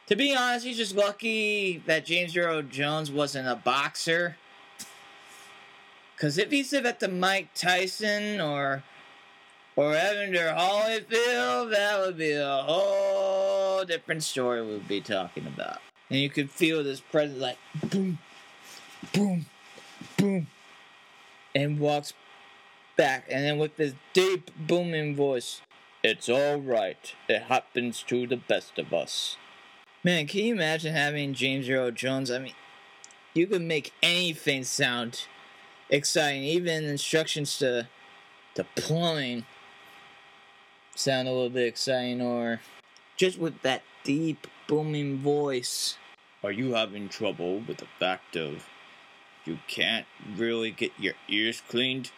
To 0.07 0.15
be 0.15 0.35
honest, 0.35 0.65
he's 0.65 0.77
just 0.77 0.95
lucky 0.95 1.83
that 1.85 2.07
James 2.07 2.35
Earl 2.35 2.63
Jones 2.63 3.11
wasn't 3.11 3.47
a 3.47 3.55
boxer. 3.55 4.37
Because 6.15 6.39
if 6.39 6.49
he 6.49 6.63
said 6.63 6.85
that 6.85 6.99
to 7.01 7.07
Mike 7.07 7.49
Tyson 7.53 8.41
or 8.41 8.81
or 9.75 9.91
Evander 9.91 10.55
Holyfield, 10.57 11.69
that 11.71 11.99
would 11.99 12.17
be 12.17 12.31
a 12.31 12.63
whole 12.63 13.85
different 13.85 14.23
story 14.23 14.65
we'd 14.65 14.87
be 14.87 15.01
talking 15.01 15.45
about. 15.45 15.81
And 16.09 16.19
you 16.19 16.31
could 16.31 16.49
feel 16.49 16.83
this 16.83 16.99
presence 16.99 17.39
like 17.39 17.59
boom, 17.91 18.17
boom, 19.13 19.45
boom, 20.17 20.47
and 21.53 21.79
walks 21.79 22.13
back, 22.95 23.25
and 23.29 23.43
then 23.43 23.57
with 23.57 23.77
this 23.77 23.93
deep, 24.13 24.51
booming 24.57 25.15
voice, 25.15 25.61
It's 26.03 26.29
alright. 26.29 27.15
It 27.27 27.43
happens 27.43 28.03
to 28.03 28.27
the 28.27 28.37
best 28.37 28.77
of 28.77 28.93
us. 28.93 29.37
Man, 30.03 30.27
can 30.27 30.41
you 30.41 30.53
imagine 30.53 30.93
having 30.93 31.33
James 31.33 31.67
Earl 31.67 31.89
Jones? 31.89 32.29
I 32.29 32.37
mean, 32.37 32.53
you 33.33 33.47
could 33.47 33.63
make 33.63 33.91
anything 34.03 34.63
sound 34.65 35.25
exciting, 35.89 36.43
even 36.43 36.83
instructions 36.83 37.57
to 37.57 37.87
to 38.53 38.65
plumbing 38.75 39.47
sound 40.95 41.27
a 41.27 41.31
little 41.31 41.49
bit 41.49 41.67
exciting, 41.67 42.21
or 42.21 42.61
just 43.17 43.39
with 43.39 43.63
that 43.63 43.81
deep, 44.03 44.45
booming 44.67 45.17
voice. 45.17 45.97
Are 46.43 46.51
you 46.51 46.75
having 46.75 47.09
trouble 47.09 47.61
with 47.67 47.77
the 47.77 47.87
fact 47.99 48.35
of 48.35 48.67
you 49.43 49.57
can't 49.67 50.05
really 50.37 50.69
get 50.69 50.91
your 50.99 51.15
ears 51.27 51.63
cleaned? 51.67 52.11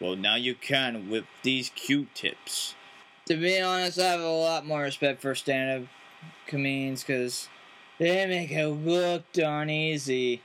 Well, 0.00 0.16
now 0.16 0.36
you 0.36 0.54
can 0.54 1.10
with 1.10 1.24
these 1.42 1.70
Q-tips. 1.74 2.74
To 3.26 3.36
be 3.36 3.60
honest, 3.60 3.98
I 3.98 4.12
have 4.12 4.20
a 4.20 4.28
lot 4.28 4.66
more 4.66 4.82
respect 4.82 5.20
for 5.20 5.34
stand-up 5.34 5.88
comedians 6.46 7.04
because 7.04 7.48
they 7.98 8.26
make 8.26 8.50
it 8.50 8.66
look 8.66 9.30
darn 9.32 9.68
easy 9.68 10.42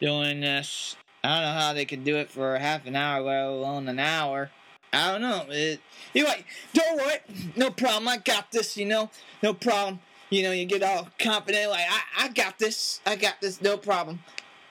doing 0.00 0.40
this. 0.40 0.96
I 1.24 1.34
don't 1.34 1.42
know 1.42 1.60
how 1.60 1.72
they 1.72 1.84
can 1.84 2.04
do 2.04 2.16
it 2.16 2.30
for 2.30 2.56
half 2.58 2.86
an 2.86 2.96
hour, 2.96 3.22
let 3.22 3.44
alone 3.44 3.88
an 3.88 3.98
hour. 3.98 4.50
I 4.92 5.10
don't 5.10 5.20
know. 5.20 5.46
It, 5.48 5.80
you're 6.12 6.26
like, 6.26 6.44
don't 6.72 6.96
worry, 6.96 7.18
no 7.56 7.70
problem. 7.70 8.08
I 8.08 8.18
got 8.18 8.52
this. 8.52 8.76
You 8.76 8.86
know, 8.86 9.10
no 9.42 9.54
problem. 9.54 10.00
You 10.30 10.44
know, 10.44 10.52
you 10.52 10.64
get 10.64 10.82
all 10.82 11.08
confident, 11.18 11.70
like 11.70 11.86
I, 11.88 12.24
I 12.24 12.28
got 12.28 12.58
this. 12.58 13.00
I 13.04 13.16
got 13.16 13.40
this, 13.40 13.60
no 13.60 13.76
problem. 13.76 14.20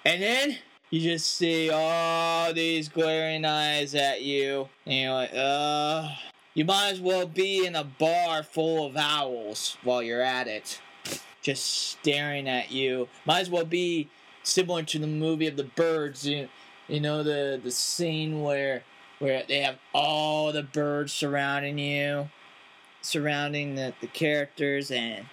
And 0.06 0.22
then 0.22 0.58
you 0.92 1.00
just 1.00 1.38
see 1.38 1.70
all 1.70 2.54
these 2.54 2.90
glaring 2.90 3.46
eyes 3.46 3.96
at 3.96 4.22
you, 4.22 4.68
and 4.86 4.96
you're 4.96 5.14
like, 5.14 5.32
uh, 5.34 6.10
you 6.54 6.66
might 6.66 6.90
as 6.90 7.00
well 7.00 7.26
be 7.26 7.66
in 7.66 7.76
a 7.76 7.86
bar 7.86 8.44
full 8.44 8.86
of 8.86 8.98
owls 8.98 9.78
while 9.84 10.04
you're 10.04 10.22
at 10.22 10.48
it, 10.48 10.82
just 11.42 11.66
staring 11.66 12.48
at 12.48 12.72
you. 12.72 13.08
Might 13.26 13.40
as 13.40 13.50
well 13.50 13.64
be 13.64 14.10
similar 14.44 14.84
to 14.84 15.00
the 15.00 15.08
movie 15.08 15.48
of 15.48 15.56
the 15.56 15.64
birds. 15.64 16.28
You, 16.28 16.50
you 16.90 17.00
know 17.00 17.24
the 17.24 17.60
the 17.64 17.72
scene 17.72 18.42
where 18.42 18.84
where 19.20 19.44
they 19.48 19.62
have 19.62 19.78
all 19.94 20.52
the 20.52 20.64
birds 20.64 21.14
surrounding 21.14 21.80
you, 21.80 22.30
surrounding 23.02 23.76
the, 23.76 23.94
the 24.02 24.08
characters, 24.08 24.92
and 24.92 25.28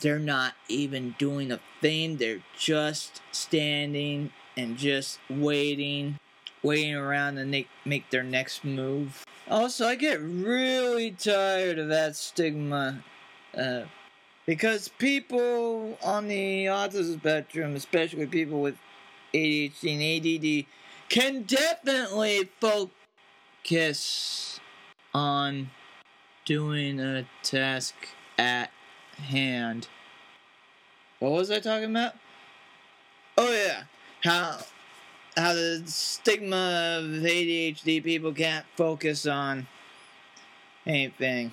they're 0.00 0.20
not 0.20 0.54
even 0.68 1.16
doing 1.18 1.50
a 1.50 1.58
thing. 1.80 2.18
They're 2.18 2.44
just 2.56 3.22
standing 3.32 4.30
and 4.58 4.76
just 4.76 5.20
waiting, 5.30 6.18
waiting 6.64 6.96
around 6.96 7.36
to 7.36 7.44
make, 7.44 7.68
make 7.84 8.10
their 8.10 8.24
next 8.24 8.64
move. 8.64 9.24
Also, 9.48 9.86
I 9.86 9.94
get 9.94 10.20
really 10.20 11.12
tired 11.12 11.78
of 11.78 11.88
that 11.88 12.16
stigma. 12.16 13.04
Uh, 13.56 13.82
because 14.46 14.88
people 14.88 15.96
on 16.02 16.26
the 16.26 16.66
autism 16.66 17.20
spectrum, 17.20 17.76
especially 17.76 18.26
people 18.26 18.60
with 18.60 18.76
ADHD 19.32 19.94
and 19.94 20.02
ADD, 20.26 20.66
can 21.08 21.42
definitely 21.42 22.50
focus 22.60 24.58
on 25.14 25.70
doing 26.44 26.98
a 26.98 27.26
task 27.42 27.94
at 28.38 28.70
hand. 29.18 29.88
What 31.20 31.32
was 31.32 31.50
I 31.50 31.60
talking 31.60 31.90
about? 31.90 32.14
Oh 33.36 33.52
yeah, 33.52 33.84
how 34.22 34.58
how 35.36 35.52
the 35.52 35.82
stigma 35.86 36.98
of 36.98 37.04
ADHD 37.04 38.02
people 38.02 38.32
can't 38.32 38.66
focus 38.76 39.26
on 39.26 39.66
anything. 40.86 41.52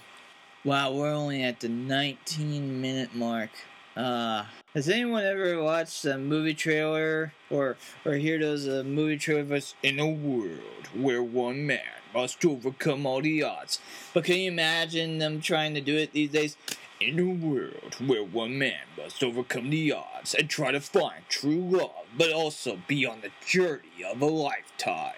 Wow, 0.64 0.94
we're 0.94 1.14
only 1.14 1.44
at 1.44 1.60
the 1.60 1.70
19 1.70 2.82
minute 2.82 3.14
mark. 3.14 3.52
Uh, 3.96 4.46
has 4.74 4.90
anyone 4.90 5.24
ever 5.24 5.62
watched 5.62 6.04
a 6.06 6.18
movie 6.18 6.56
trailer 6.56 7.34
or 7.50 7.78
or 8.04 8.14
hear 8.14 8.40
those 8.40 8.68
uh, 8.68 8.84
movie 8.86 9.18
trailers 9.18 9.76
in 9.84 10.00
a 10.00 10.10
world 10.10 10.88
where 10.94 11.24
one 11.24 11.66
man 11.66 11.80
must 12.14 12.44
overcome 12.44 13.06
all 13.06 13.22
the 13.22 13.44
odds? 13.44 13.80
But 14.14 14.26
can 14.26 14.38
you 14.38 14.52
imagine 14.52 15.20
them 15.20 15.40
trying 15.40 15.76
to 15.76 15.82
do 15.82 15.96
it 15.96 16.12
these 16.12 16.32
days? 16.32 16.58
In 17.02 17.20
a 17.20 17.46
world 17.46 17.96
where 18.06 18.24
one 18.24 18.58
man 18.58 18.84
must 18.98 19.22
overcome 19.22 19.70
the 19.70 19.92
odds 19.92 20.34
and 20.34 20.50
try 20.50 20.72
to 20.72 20.80
find 20.80 21.24
true 21.28 21.60
love, 21.60 22.06
but 22.18 22.32
also 22.32 22.80
be 22.88 23.06
on 23.06 23.22
the 23.22 23.32
journey 23.46 24.04
of 24.10 24.22
a 24.22 24.26
lifetime. 24.26 25.14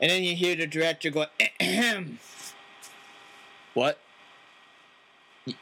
And 0.00 0.10
then 0.10 0.22
you 0.24 0.34
hear 0.34 0.56
the 0.56 0.66
director 0.66 1.10
go, 1.10 1.26
Ahem. 1.60 2.18
What? 3.74 3.98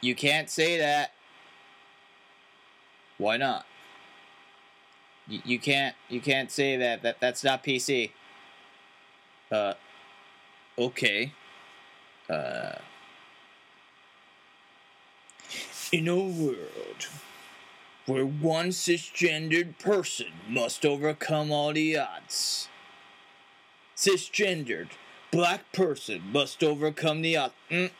You 0.01 0.13
can't 0.13 0.47
say 0.49 0.77
that. 0.77 1.13
Why 3.17 3.37
not? 3.37 3.65
You 5.27 5.57
can't. 5.57 5.95
You 6.09 6.21
can't 6.21 6.51
say 6.51 6.77
that. 6.77 7.01
That 7.01 7.19
that's 7.19 7.43
not 7.43 7.63
PC. 7.63 8.11
Uh. 9.51 9.73
Okay. 10.77 11.33
Uh. 12.29 12.73
In 15.93 16.07
a 16.07 16.15
world 16.15 17.07
where 18.07 18.25
one 18.25 18.69
cisgendered 18.69 19.77
person 19.77 20.31
must 20.49 20.87
overcome 20.87 21.51
all 21.51 21.71
the 21.71 21.95
odds, 21.95 22.67
cisgendered 23.95 24.87
black 25.29 25.71
person 25.71 26.23
must 26.31 26.63
overcome 26.63 27.21
the 27.21 27.37
odds. 27.37 27.53
Mm. 27.69 27.91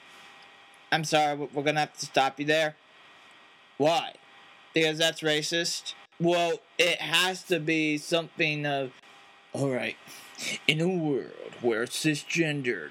I'm 0.91 1.03
sorry, 1.03 1.35
we're 1.35 1.61
gonna 1.61 1.81
have 1.81 1.93
to 1.99 2.07
stop 2.07 2.39
you 2.39 2.47
there. 2.47 2.75
Why? 3.77 4.13
Because 4.73 4.97
that's 4.97 5.21
racist? 5.21 5.93
Well, 6.19 6.61
it 6.79 6.99
has 6.99 7.43
to 7.43 7.59
be 7.59 7.99
something 7.99 8.65
of. 8.65 8.93
Alright. 9.53 9.97
In 10.67 10.81
a 10.81 10.87
world 10.87 11.53
where 11.61 11.85
cisgendered 11.85 12.89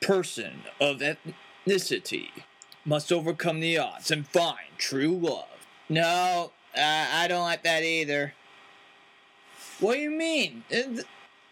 person 0.00 0.64
of 0.80 0.98
ethnicity 0.98 2.30
must 2.84 3.12
overcome 3.12 3.60
the 3.60 3.78
odds 3.78 4.10
and 4.10 4.26
find 4.26 4.58
true 4.78 5.16
love. 5.16 5.66
No, 5.88 6.52
I 6.76 7.26
don't 7.28 7.42
like 7.42 7.62
that 7.62 7.82
either. 7.82 8.34
What 9.80 9.94
do 9.94 10.00
you 10.00 10.10
mean? 10.10 10.64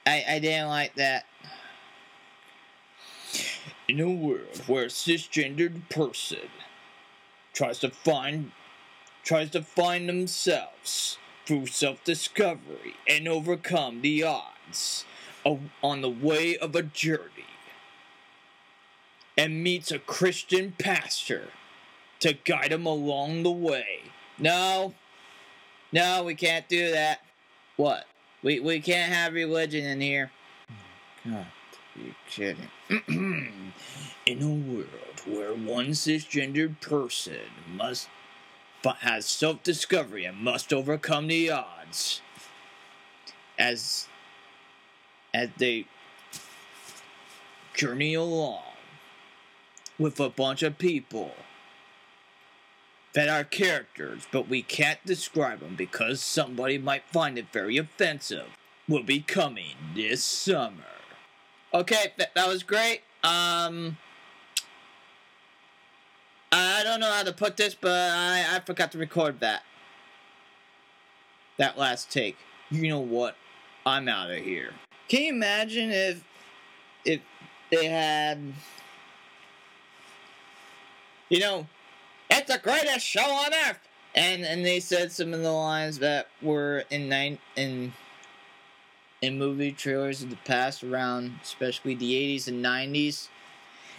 I, 0.07 0.25
I 0.29 0.39
didn't 0.39 0.69
like 0.69 0.95
that. 0.97 1.27
In 3.89 4.01
a 4.01 4.11
world 4.11 4.62
where 4.67 4.85
a 4.85 4.89
cisgendered 4.89 5.89
person 5.89 6.49
tries 7.53 7.79
to 7.81 7.91
find 7.91 8.53
tries 9.25 9.51
to 9.51 9.62
find 9.62 10.09
themselves 10.09 11.19
through 11.47 11.67
self-discovery 11.67 12.95
and 13.09 13.29
overcome 13.29 14.03
the 14.03 14.23
odds 14.25 15.05
of, 15.45 15.61
on 15.83 16.01
the 16.01 16.11
way 16.11 16.57
of 16.57 16.75
a 16.75 16.83
journey 16.83 17.51
and 19.37 19.62
meets 19.62 19.91
a 19.91 19.99
Christian 19.99 20.75
pastor 20.79 21.49
to 22.21 22.35
guide 22.35 22.73
him 22.73 22.87
along 22.87 23.43
the 23.43 23.51
way. 23.51 24.03
No, 24.39 24.95
no, 25.93 26.25
we 26.25 26.35
can't 26.35 26.69
do 26.69 26.91
that. 26.91 27.21
What? 27.77 28.05
We 28.43 28.61
we 28.61 28.81
can't 28.81 29.12
have 29.12 29.35
religion 29.35 29.85
in 29.85 30.01
here. 30.01 30.31
God, 31.25 31.47
you 31.97 32.15
kidding? 32.29 32.69
in 34.27 34.43
a 34.43 34.73
world 34.73 34.89
where 35.27 35.55
one 35.55 35.89
cisgendered 35.89 36.81
person 36.81 37.39
must 37.73 38.09
but 38.83 38.97
has 38.97 39.27
self-discovery 39.27 40.25
and 40.25 40.39
must 40.39 40.73
overcome 40.73 41.29
the 41.29 41.51
odds 41.51 42.21
as 43.59 44.09
as 45.33 45.49
they 45.57 45.87
journey 47.75 48.15
along 48.15 48.72
with 50.02 50.18
a 50.18 50.28
bunch 50.28 50.62
of 50.62 50.78
people 50.78 51.32
that 53.14 53.28
are 53.28 53.44
characters, 53.44 54.26
but 54.32 54.49
we 54.49 54.62
can't 54.62 54.99
describe 55.04 55.61
them 55.61 55.76
because 55.76 56.21
somebody 56.21 56.76
might 56.76 57.04
find 57.09 57.38
it 57.38 57.47
very 57.52 57.76
offensive, 57.76 58.47
will 58.88 59.02
be 59.02 59.21
coming 59.21 59.76
this 59.94 60.25
summer. 60.25 60.85
Okay, 61.73 62.12
th- 62.16 62.30
that 62.35 62.49
was 62.49 62.62
great. 62.62 63.02
Um, 63.23 63.97
I 66.50 66.82
don't 66.82 67.00
know 67.00 67.11
how 67.11 67.23
to 67.23 67.32
put 67.32 67.56
this, 67.56 67.75
but 67.75 67.92
I, 67.92 68.56
I 68.56 68.61
forgot 68.61 68.92
to 68.92 68.99
record 68.99 69.40
that. 69.40 69.62
That 71.59 71.78
last 71.78 72.11
take. 72.11 72.37
You 72.71 72.88
know 72.88 73.00
what? 73.00 73.37
I'm 73.87 74.09
out 74.09 74.30
of 74.30 74.38
here. 74.38 74.73
Can 75.09 75.23
you 75.23 75.32
imagine 75.32 75.90
if 75.90 76.25
if 77.04 77.21
they 77.71 77.87
had 77.87 78.54
you 81.33 81.41
know 81.41 81.67
it's 82.31 82.53
the 82.53 82.59
greatest 82.59 83.07
show 83.07 83.25
on 83.25 83.53
earth 83.67 83.81
and 84.15 84.45
and 84.45 84.65
they 84.65 84.79
said 84.79 85.11
some 85.11 85.33
of 85.33 85.41
the 85.41 85.51
lines 85.51 85.99
that 85.99 86.29
were 86.43 86.85
in 86.91 87.09
nine 87.09 87.39
in 87.57 87.93
in 89.23 89.39
movie 89.39 89.73
trailers 89.73 90.23
of 90.23 90.29
the 90.29 90.37
past 90.45 90.85
around 90.85 91.33
especially 91.43 91.95
the 91.95 92.12
80s 92.12 92.49
and 92.49 92.62
90s 92.62 93.29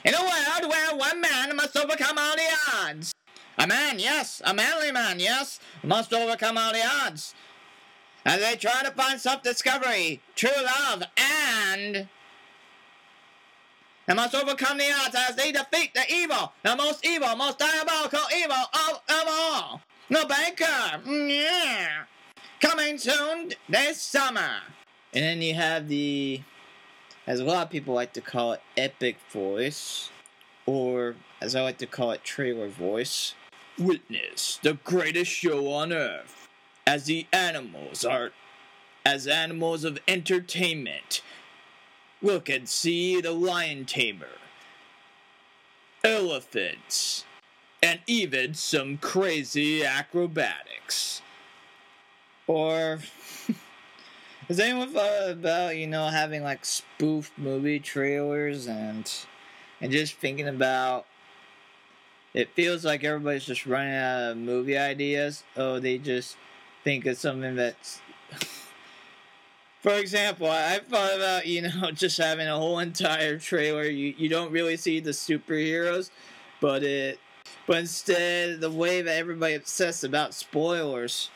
in 0.04 0.14
a 0.14 0.22
world 0.22 0.70
where 0.70 0.96
one 0.96 1.22
man 1.22 1.56
must 1.56 1.78
overcome 1.78 2.18
all 2.18 2.36
the 2.36 2.42
odds. 2.76 3.14
A 3.58 3.68
man, 3.68 4.00
yes, 4.00 4.42
a 4.44 4.54
manly 4.54 4.92
man, 4.92 5.20
yes, 5.20 5.60
must 5.84 6.14
overcome 6.14 6.58
all 6.58 6.74
the 6.74 6.84
odds. 6.86 7.34
As 8.26 8.40
they 8.42 8.56
try 8.56 8.84
to 8.84 8.92
find 8.92 9.20
self 9.20 9.44
discovery, 9.44 10.22
true 10.36 10.50
love, 10.64 11.04
and. 11.18 12.08
They 14.06 14.14
must 14.14 14.36
overcome 14.36 14.78
the 14.78 14.92
odds 14.92 15.16
as 15.16 15.36
they 15.36 15.52
defeat 15.52 15.94
the 15.94 16.04
evil, 16.12 16.52
the 16.64 16.76
most 16.76 17.06
evil, 17.06 17.36
most 17.36 17.60
diabolical 17.60 18.20
evil 18.36 18.56
of 18.74 19.02
them 19.08 19.26
all. 19.28 19.82
The 20.10 20.26
Banker, 20.28 21.10
yeah. 21.10 22.04
Coming 22.60 22.98
soon 22.98 23.54
this 23.70 24.02
summer. 24.02 24.62
And 25.14 25.24
then 25.24 25.42
you 25.42 25.54
have 25.54 25.88
the 25.88 26.42
as 27.26 27.40
a 27.40 27.46
lot 27.46 27.64
of 27.64 27.70
people 27.70 27.94
like 27.94 28.12
to 28.14 28.22
call 28.22 28.52
it 28.54 28.62
epic 28.76 29.18
voice, 29.32 30.10
or 30.66 31.16
as 31.42 31.56
I 31.56 31.62
like 31.62 31.78
to 31.78 31.88
call 31.88 32.12
it 32.12 32.24
trailer 32.24 32.68
voice. 32.68 33.36
Witness 33.80 34.60
the 34.62 34.74
greatest 34.74 35.32
show 35.32 35.72
on 35.72 35.94
earth, 35.94 36.48
as 36.86 37.06
the 37.06 37.26
animals 37.32 38.04
are, 38.04 38.32
as 39.06 39.28
animals 39.28 39.84
of 39.84 40.00
entertainment. 40.08 41.22
Look 42.24 42.50
and 42.50 42.68
see 42.68 43.20
the 43.22 43.34
lion 43.34 43.86
tamer, 43.86 44.40
elephants, 46.06 47.26
and 47.84 48.00
even 48.08 48.54
some 48.54 48.98
crazy 48.98 49.84
acrobatics. 49.84 51.22
Or 52.48 53.00
Has 54.48 54.60
anyone 54.60 54.90
thought 54.90 55.30
about 55.30 55.78
you 55.78 55.88
know 55.88 56.08
having 56.08 56.44
like 56.44 56.66
spoof 56.66 57.32
movie 57.38 57.80
trailers 57.80 58.68
and 58.68 59.10
and 59.80 59.92
just 59.92 60.16
thinking 60.16 60.48
about? 60.48 61.06
It 62.34 62.50
feels 62.56 62.84
like 62.84 63.04
everybody's 63.04 63.46
just 63.46 63.66
running 63.66 63.94
out 63.94 64.32
of 64.32 64.38
movie 64.38 64.78
ideas. 64.78 65.44
Oh, 65.56 65.80
they 65.80 65.98
just 65.98 66.38
think 66.84 67.06
of 67.06 67.18
something 67.18 67.56
that's. 67.56 68.02
For 69.84 69.96
example, 69.96 70.50
I 70.50 70.80
thought 70.80 71.14
about 71.14 71.46
you 71.46 71.64
know 71.64 71.92
just 71.94 72.18
having 72.18 72.48
a 72.48 72.58
whole 72.58 72.80
entire 72.80 73.38
trailer. 73.38 73.84
You 73.84 74.16
you 74.18 74.30
don't 74.30 74.52
really 74.52 74.78
see 74.78 75.02
the 75.02 75.12
superheroes, 75.12 76.10
but 76.62 76.84
it 76.84 77.20
but 77.68 77.80
instead 77.80 78.62
the 78.62 78.72
way 78.72 79.02
that 79.02 79.18
everybody 79.18 79.56
obsessed 79.56 80.06
about 80.06 80.34
spoilers 80.34 81.30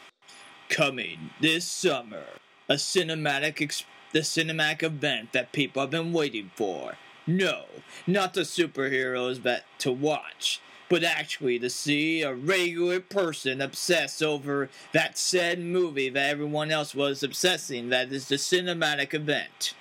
coming 0.70 1.30
this 1.42 1.66
summer 1.66 2.24
a 2.70 2.76
cinematic 2.76 3.62
ex- 3.62 3.86
the 4.14 4.20
cinematic 4.20 4.82
event 4.82 5.34
that 5.34 5.52
people 5.52 5.82
have 5.82 5.92
been 5.92 6.14
waiting 6.14 6.52
for. 6.56 6.96
No, 7.26 7.66
not 8.06 8.34
the 8.34 8.42
superheroes 8.42 9.44
that 9.44 9.66
to 9.80 9.92
watch, 9.92 10.62
but 10.90 11.04
actually 11.04 11.60
to 11.60 11.70
see 11.70 12.22
a 12.22 12.34
regular 12.34 13.00
person 13.00 13.62
obsess 13.62 14.22
over 14.22 14.70
that 14.94 15.18
said 15.18 15.60
movie 15.60 16.10
that 16.10 16.30
everyone 16.30 16.72
else 16.72 16.96
was 16.96 17.24
obsessing. 17.24 17.90
That 17.90 18.12
is 18.12 18.28
the 18.28 18.36
cinematic 18.36 19.14
event. 19.14 19.74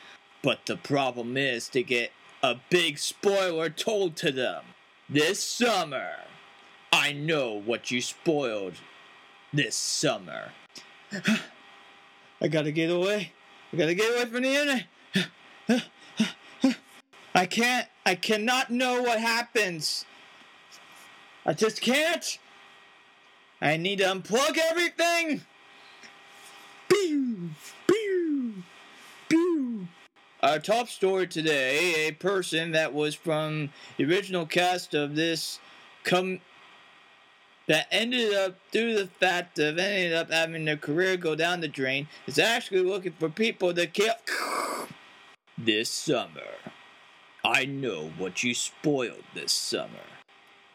But 0.42 0.66
the 0.66 0.77
problem 0.77 1.37
is 1.37 1.69
to 1.71 1.83
get 1.83 2.12
a 2.42 2.57
big 2.71 2.99
spoiler 2.99 3.71
told 3.71 4.16
to 4.16 4.33
them. 4.33 4.64
This 5.09 5.42
summer, 5.42 6.12
I 6.92 7.12
know 7.12 7.61
what 7.64 7.90
you 7.90 8.01
spoiled 8.01 8.75
this 9.53 9.77
summer. 9.77 10.51
I 12.40 12.49
gotta 12.49 12.73
get 12.73 12.90
away. 12.90 13.33
I 13.73 13.77
gotta 13.77 13.95
get 13.95 14.12
away 14.12 14.25
from 14.27 14.42
the 14.42 14.55
internet. 14.55 14.87
I 17.37 17.45
can't, 17.45 17.87
I 18.07 18.14
cannot 18.14 18.71
know 18.71 19.03
what 19.03 19.21
happens. 19.21 20.07
I 21.47 21.53
just 21.53 21.81
can't. 21.81 22.39
I 23.61 23.77
need 23.77 23.99
to 23.99 24.05
unplug 24.05 24.59
everything. 24.59 25.43
Pew, 26.89 27.51
pew, 27.87 28.63
pew. 29.29 29.87
Our 30.43 30.59
top 30.59 30.89
story 30.89 31.29
today 31.29 32.09
a 32.09 32.13
person 32.13 32.73
that 32.73 32.93
was 32.93 33.15
from 33.15 33.71
the 33.97 34.05
original 34.05 34.45
cast 34.45 34.93
of 34.93 35.15
this 35.15 35.61
come 36.03 36.41
that 37.69 37.87
ended 37.93 38.35
up, 38.35 38.57
through 38.73 38.95
the 38.95 39.07
fact 39.07 39.61
of 39.61 39.79
ended 39.79 40.13
up 40.15 40.33
having 40.33 40.65
their 40.65 40.77
career 40.77 41.17
go 41.17 41.37
down 41.37 41.61
the 41.61 41.69
drain, 41.69 42.09
is 42.27 42.41
actually 42.41 42.83
looking 42.83 43.13
for 43.13 43.29
people 43.29 43.73
to 43.73 43.87
kill. 43.87 44.15
This 45.57 45.91
summer. 45.91 46.59
I 47.45 47.65
know 47.65 48.11
what 48.19 48.43
you 48.43 48.53
spoiled 48.53 49.25
this 49.33 49.53
summer. 49.53 50.15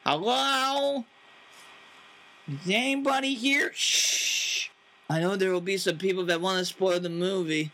Hello? 0.04 1.06
Is 2.48 2.68
anybody 2.68 3.36
here? 3.36 3.72
Shh. 3.76 4.70
I 5.08 5.20
know 5.20 5.36
there 5.36 5.52
will 5.52 5.62
be 5.62 5.78
some 5.78 6.00
people 6.00 6.26
that 6.26 6.42
want 6.42 6.58
to 6.58 6.66
spoil 6.66 7.00
the 7.00 7.10
movie. 7.10 7.72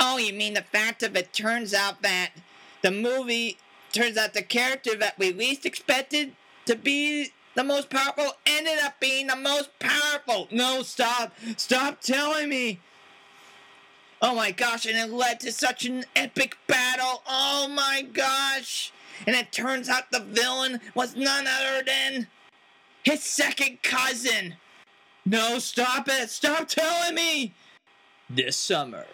Oh, 0.00 0.16
you 0.16 0.32
mean 0.32 0.54
the 0.54 0.62
fact 0.62 1.04
of 1.04 1.16
it 1.16 1.32
turns 1.32 1.72
out 1.72 2.02
that 2.02 2.32
the 2.82 2.90
movie 2.90 3.58
turns 3.92 4.16
out 4.16 4.34
the 4.34 4.42
character 4.42 4.96
that 4.96 5.18
we 5.20 5.32
least 5.32 5.64
expected 5.64 6.32
to 6.66 6.74
be 6.74 7.30
the 7.54 7.62
most 7.62 7.90
powerful 7.90 8.32
ended 8.44 8.80
up 8.82 8.98
being 8.98 9.28
the 9.28 9.36
most 9.36 9.70
powerful. 9.78 10.48
No, 10.50 10.82
stop. 10.82 11.32
Stop 11.56 12.00
telling 12.00 12.48
me. 12.48 12.80
Oh 14.20 14.34
my 14.34 14.50
gosh, 14.50 14.84
and 14.84 14.96
it 14.96 15.14
led 15.14 15.38
to 15.40 15.52
such 15.52 15.84
an 15.84 16.04
epic 16.16 16.58
battle. 16.66 17.22
Oh 17.28 17.68
my 17.68 18.02
gosh. 18.02 18.92
And 19.26 19.36
it 19.36 19.52
turns 19.52 19.88
out 19.88 20.10
the 20.10 20.20
villain 20.20 20.80
was 20.94 21.16
none 21.16 21.46
other 21.46 21.82
than 21.84 22.28
his 23.02 23.22
second 23.22 23.82
cousin. 23.82 24.54
No, 25.24 25.58
stop 25.58 26.08
it. 26.08 26.30
Stop 26.30 26.68
telling 26.68 27.14
me. 27.14 27.54
This 28.30 28.56
summer, 28.56 29.06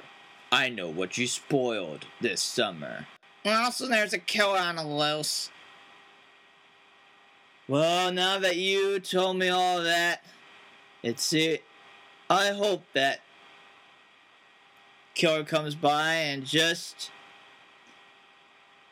I 0.53 0.69
know 0.69 0.89
what 0.89 1.19
you 1.19 1.27
spoiled 1.27 2.07
this 2.21 2.43
summer. 2.43 3.07
Also, 3.45 3.87
there's 3.87 4.13
a 4.13 4.19
killer 4.19 4.59
on 4.59 4.77
the 4.77 4.87
loose. 4.87 5.51
Well, 7.69 8.13
now 8.13 8.39
that 8.39 8.57
you 8.57 9.01
told 9.01 9.39
me 9.39 9.49
all 9.49 9.83
that, 9.83 10.23
it's 11.03 11.33
it. 11.33 11.65
I 12.29 12.49
hope 12.49 12.85
that 12.95 13.21
killer 15.15 15.45
comes 15.45 15.75
by 15.75 16.15
and 16.15 16.45
just 16.45 17.11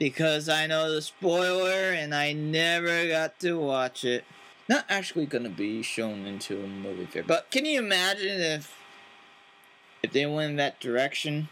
because 0.03 0.49
I 0.49 0.67
know 0.67 0.93
the 0.93 1.01
spoiler 1.01 1.93
and 1.93 2.13
I 2.13 2.33
never 2.33 3.07
got 3.07 3.39
to 3.39 3.57
watch 3.57 4.05
it. 4.05 4.25
Not 4.69 4.85
actually 4.89 5.27
gonna 5.27 5.49
be 5.49 5.81
shown 5.83 6.27
into 6.27 6.61
a 6.61 6.67
movie 6.67 7.07
theater, 7.07 7.25
but 7.29 7.53
can 7.53 7.65
you 7.65 7.79
imagine 7.79 8.41
if 8.41 8.77
if 10.03 10.13
they 10.13 10.27
went 10.27 10.51
in 10.51 10.57
that 10.57 10.81
direction? 10.81 11.49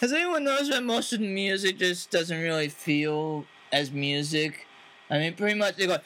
Has 0.00 0.12
anyone 0.12 0.42
noticed 0.42 0.72
that 0.72 0.82
most 0.82 1.12
of 1.12 1.20
the 1.20 1.28
music 1.28 1.78
just 1.78 2.10
doesn't 2.10 2.42
really 2.42 2.68
feel 2.68 3.44
as 3.70 3.92
music? 3.92 4.66
I 5.08 5.18
mean, 5.18 5.34
pretty 5.34 5.56
much 5.56 5.76
they 5.76 5.86
go. 5.86 5.98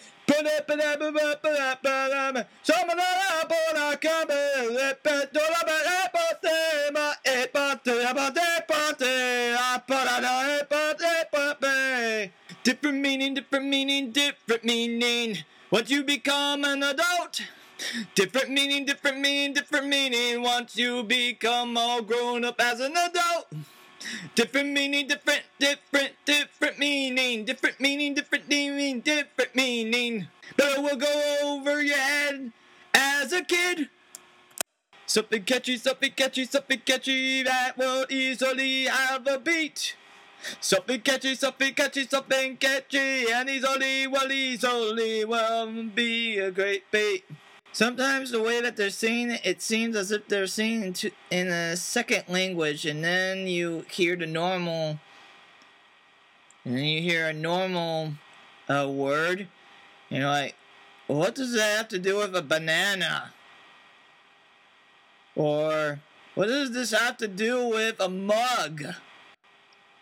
Different 12.63 13.01
meaning, 13.01 13.33
different 13.33 13.65
meaning, 13.65 14.11
different 14.11 14.65
meaning. 14.65 15.39
Once 15.71 15.91
you 15.91 16.05
become 16.05 16.63
an 16.65 16.83
adult, 16.83 17.41
different 18.15 18.51
meaning, 18.51 18.85
different 18.85 19.19
meaning, 19.19 19.55
different 19.55 19.87
meaning. 19.87 20.43
Once 20.43 20.77
you 20.77 21.03
become 21.03 21.79
all 21.79 22.03
grown 22.03 22.45
up 22.45 22.61
as 22.61 22.81
an 22.81 22.93
adult. 22.93 23.47
Different 24.35 24.73
meaning, 24.73 25.07
different, 25.07 25.43
different, 25.59 26.13
different 26.27 26.79
meaning, 26.79 27.45
different 27.47 27.81
meaning, 27.81 28.15
different 28.15 28.47
meaning, 28.49 29.01
different 29.01 29.55
meaning. 29.55 30.29
But 30.57 30.79
it 30.79 30.83
will 30.83 30.97
go 30.97 31.37
over 31.43 31.83
your 31.83 31.97
head 31.97 32.53
as 32.93 33.33
a 33.33 33.43
kid. 33.43 33.89
Something 35.07 35.45
catchy, 35.45 35.77
something 35.79 36.13
catchy, 36.13 36.45
something 36.45 36.81
catchy 36.85 37.43
that 37.43 37.79
will 37.79 38.05
easily 38.11 38.85
have 38.85 39.27
a 39.27 39.39
beat. 39.39 39.97
Something 40.61 41.01
catchy, 41.01 41.35
something 41.35 41.75
catchy, 41.75 42.07
something 42.07 42.57
catchy, 42.57 43.31
and 43.31 43.49
easily, 43.49 44.07
well, 44.07 44.29
he's 44.29 44.65
only, 44.65 45.25
will 45.25 45.85
be 45.85 46.39
a 46.39 46.51
great 46.51 46.91
bait. 46.91 47.25
Sometimes 47.73 48.31
the 48.31 48.43
way 48.43 48.61
that 48.61 48.77
they're 48.77 48.91
saying 48.91 49.31
it, 49.31 49.41
it 49.45 49.63
seems 49.63 49.95
as 49.95 50.11
if 50.11 50.27
they're 50.29 50.47
saying 50.47 50.83
it 50.83 51.15
in 51.31 51.49
a 51.49 51.77
second 51.77 52.25
language, 52.29 52.85
and 52.85 53.05
then 53.05 53.47
you 53.47 53.85
hear 53.91 54.17
the 54.17 54.27
normal, 54.27 54.99
and 56.65 56.77
then 56.77 56.85
you 56.85 57.01
hear 57.01 57.29
a 57.29 57.33
normal 57.33 58.15
uh, 58.69 58.89
word, 58.89 59.47
and 60.11 60.19
you're 60.21 60.29
like, 60.29 60.57
what 61.07 61.35
does 61.35 61.53
that 61.55 61.77
have 61.77 61.89
to 61.89 61.99
do 61.99 62.17
with 62.17 62.35
a 62.35 62.43
banana? 62.43 63.33
Or 65.37 66.01
what 66.35 66.47
does 66.47 66.73
this 66.73 66.91
have 66.91 67.17
to 67.19 67.29
do 67.29 67.69
with 67.69 68.01
a 68.01 68.09
mug? 68.09 68.95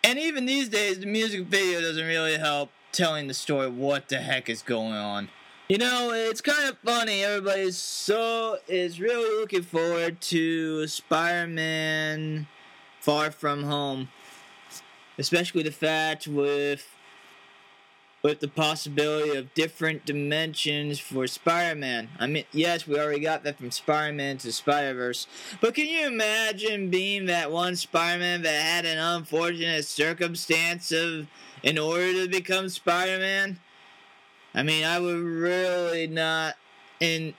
And 0.09 0.19
even 0.19 0.47
these 0.47 0.71
days, 0.71 0.99
the 1.01 1.05
music 1.05 1.43
video 1.43 1.83
doesn't 1.83 2.07
really 2.07 2.39
help 2.39 2.71
telling 2.93 3.29
the 3.29 3.35
story 3.35 3.69
what 3.69 4.09
the 4.09 4.17
heck 4.17 4.49
is 4.49 4.63
going 4.63 4.95
on. 4.95 5.29
You 5.69 5.77
know, 5.77 6.13
it's 6.15 6.41
kind 6.41 6.67
of 6.67 6.79
funny. 6.79 7.23
Everybody's 7.23 7.77
so 7.77 8.57
is 8.69 9.03
really 9.03 9.39
looking 9.39 9.61
forward 9.61 10.19
to 10.23 10.87
Spider-Man 10.87 12.47
Far 13.01 13.31
From 13.31 13.65
Home, 13.65 14.09
especially 15.19 15.63
the 15.63 15.73
fact 15.73 16.27
with 16.27 16.87
with 18.29 18.41
the 18.41 18.49
possibility 18.49 19.35
of 19.39 19.55
different 19.55 20.05
dimensions 20.05 20.99
for 20.99 21.27
Spider-Man. 21.27 22.11
I 22.19 22.27
mean, 22.27 22.45
yes, 22.53 22.87
we 22.87 23.01
already 23.01 23.21
got 23.21 23.43
that 23.45 23.57
from 23.57 23.71
Spider-Man 23.71 24.37
to 24.39 24.53
Spider-Verse, 24.53 25.27
but 25.63 25.75
can 25.75 25.87
you 25.87 26.07
imagine 26.07 26.91
being 26.91 27.25
that 27.25 27.51
one 27.51 27.75
Spider-Man 27.75 28.43
that 28.43 28.63
had 28.63 28.85
an 28.85 28.99
unfortunate 28.99 29.87
circumstance 29.87 30.93
of 30.93 31.27
in 31.63 31.79
order 31.79 32.13
to 32.13 32.29
become 32.29 32.69
Spider-Man? 32.69 33.61
I 34.55 34.63
mean, 34.63 34.85
I 34.85 34.99
would 34.99 35.23
really 35.23 36.07
not. 36.07 36.57
And 37.01 37.33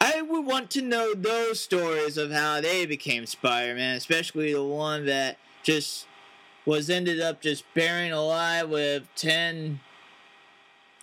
I 0.00 0.22
would 0.22 0.46
want 0.46 0.70
to 0.70 0.82
know 0.82 1.12
those 1.12 1.60
stories 1.60 2.16
of 2.16 2.30
how 2.30 2.62
they 2.62 2.86
became 2.86 3.26
Spider 3.26 3.74
Man, 3.74 3.96
especially 3.96 4.54
the 4.54 4.64
one 4.64 5.04
that 5.06 5.36
just 5.62 6.06
was 6.66 6.90
ended 6.90 7.20
up 7.20 7.40
just 7.40 7.64
buried 7.74 8.10
alive 8.10 8.68
with 8.68 9.08
10 9.14 9.80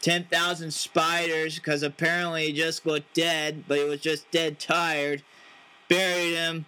10,000 0.02 0.74
spiders 0.74 1.56
because 1.56 1.82
apparently 1.82 2.48
he 2.48 2.54
just 2.54 2.86
looked 2.86 3.14
dead, 3.14 3.64
but 3.70 3.78
he 3.78 3.86
was 3.86 4.02
just 4.02 4.30
dead 4.32 4.60
tired. 4.60 5.24
Buried 5.88 6.36
him 6.36 6.66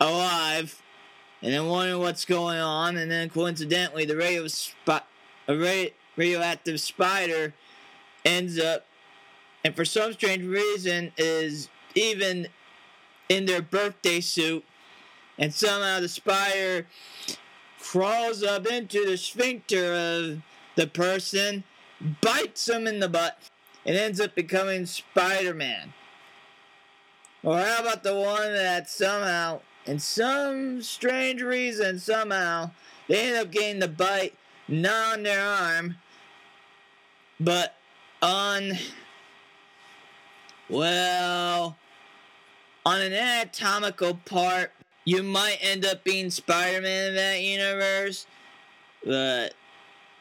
alive, 0.00 0.80
and 1.42 1.52
then 1.52 1.66
wondering 1.66 2.00
what's 2.00 2.24
going 2.24 2.58
on, 2.58 2.96
and 2.96 3.10
then 3.10 3.28
coincidentally, 3.28 4.04
the 4.04 4.16
radio 4.16 4.46
a 4.86 5.56
radio, 5.56 5.90
radioactive 6.16 6.80
spider 6.80 7.54
ends 8.24 8.58
up, 8.58 8.86
and 9.64 9.74
for 9.74 9.84
some 9.84 10.12
strange 10.12 10.44
reason, 10.44 11.10
is 11.16 11.68
even 11.96 12.46
in 13.28 13.46
their 13.46 13.62
birthday 13.62 14.20
suit, 14.20 14.64
and 15.38 15.52
somehow 15.52 15.98
the 15.98 16.08
spider 16.08 16.86
crawls 17.84 18.42
up 18.42 18.66
into 18.66 19.04
the 19.04 19.16
sphincter 19.16 19.94
of 19.94 20.42
the 20.74 20.86
person, 20.86 21.62
bites 22.20 22.64
them 22.64 22.86
in 22.86 22.98
the 22.98 23.08
butt, 23.08 23.38
and 23.84 23.96
ends 23.96 24.20
up 24.20 24.34
becoming 24.34 24.86
Spider 24.86 25.54
Man. 25.54 25.92
Or 27.42 27.58
how 27.58 27.80
about 27.80 28.02
the 28.02 28.14
one 28.14 28.54
that 28.54 28.88
somehow, 28.88 29.60
in 29.84 29.98
some 29.98 30.80
strange 30.80 31.42
reason, 31.42 31.98
somehow, 31.98 32.70
they 33.06 33.28
end 33.28 33.36
up 33.36 33.52
getting 33.52 33.80
the 33.80 33.88
bite 33.88 34.34
not 34.66 35.18
on 35.18 35.22
their 35.22 35.46
arm, 35.46 35.96
but 37.38 37.76
on, 38.22 38.72
well, 40.70 41.76
on 42.86 43.02
an 43.02 43.12
anatomical 43.12 44.14
part, 44.24 44.72
you 45.04 45.22
might 45.22 45.58
end 45.60 45.84
up 45.84 46.04
being 46.04 46.30
Spider 46.30 46.80
Man 46.80 47.08
in 47.08 47.14
that 47.16 47.42
universe, 47.42 48.26
but 49.04 49.54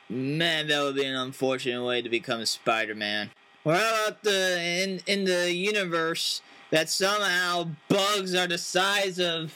man, 0.10 0.68
that 0.68 0.82
would 0.84 0.96
be 0.96 1.06
an 1.06 1.16
unfortunate 1.16 1.84
way 1.84 2.02
to 2.02 2.10
become 2.10 2.46
Spider 2.46 2.96
Man. 2.96 3.32
Or 3.66 3.76
how 3.76 4.06
about 4.08 4.24
the 4.24 4.60
in 4.62 5.00
in 5.08 5.24
the 5.26 5.54
universe 5.54 6.42
that 6.72 6.90
somehow 6.90 7.70
bugs 7.88 8.36
are 8.36 8.48
the 8.48 8.58
size 8.58 9.20
of 9.20 9.56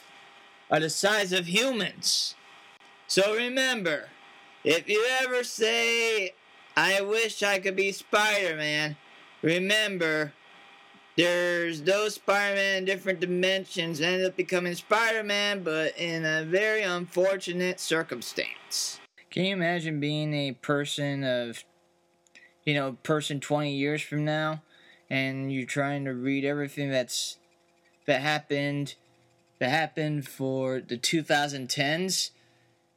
are 0.72 0.80
the 0.80 0.90
size 0.90 1.34
of 1.34 1.48
humans? 1.48 2.36
So 3.08 3.36
remember, 3.36 4.10
if 4.64 4.88
you 4.90 5.06
ever 5.22 5.44
say 5.44 6.34
I 6.78 7.02
wish 7.02 7.42
I 7.42 7.58
could 7.58 7.76
be 7.76 7.92
Spider 7.92 8.56
Man. 8.56 8.98
Remember, 9.42 10.34
there's 11.18 11.82
those 11.82 12.14
Spider 12.16 12.56
Man 12.56 12.78
in 12.78 12.86
different 12.86 13.20
dimensions 13.20 14.00
ended 14.00 14.28
up 14.28 14.38
becoming 14.38 14.76
Spider 14.76 15.24
Man, 15.24 15.64
but 15.64 15.98
in 15.98 16.24
a 16.24 16.46
very 16.46 16.84
unfortunate 16.84 17.80
circumstance. 17.80 19.00
Can 19.32 19.46
you 19.46 19.54
imagine 19.54 20.00
being 20.00 20.34
a 20.34 20.52
person 20.54 21.24
of, 21.24 21.64
you 22.64 22.76
know, 22.76 22.98
person 23.04 23.40
20 23.40 23.74
years 23.74 24.02
from 24.02 24.24
now, 24.24 24.62
and 25.10 25.52
you're 25.52 25.66
trying 25.66 26.06
to 26.06 26.14
read 26.14 26.46
everything 26.46 26.92
that's 26.92 27.38
that 28.06 28.22
happened 28.22 28.96
that 29.60 29.70
happened 29.70 30.28
for 30.28 30.80
the 30.80 30.98
2010s? 30.98 32.30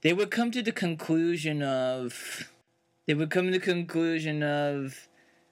They 0.02 0.12
would 0.12 0.30
come 0.30 0.50
to 0.50 0.62
the 0.62 0.72
conclusion 0.72 1.62
of 1.62 2.50
they 3.06 3.14
would 3.14 3.30
come 3.30 3.46
to 3.46 3.52
the 3.52 3.64
conclusion 3.64 4.42
of 4.42 5.08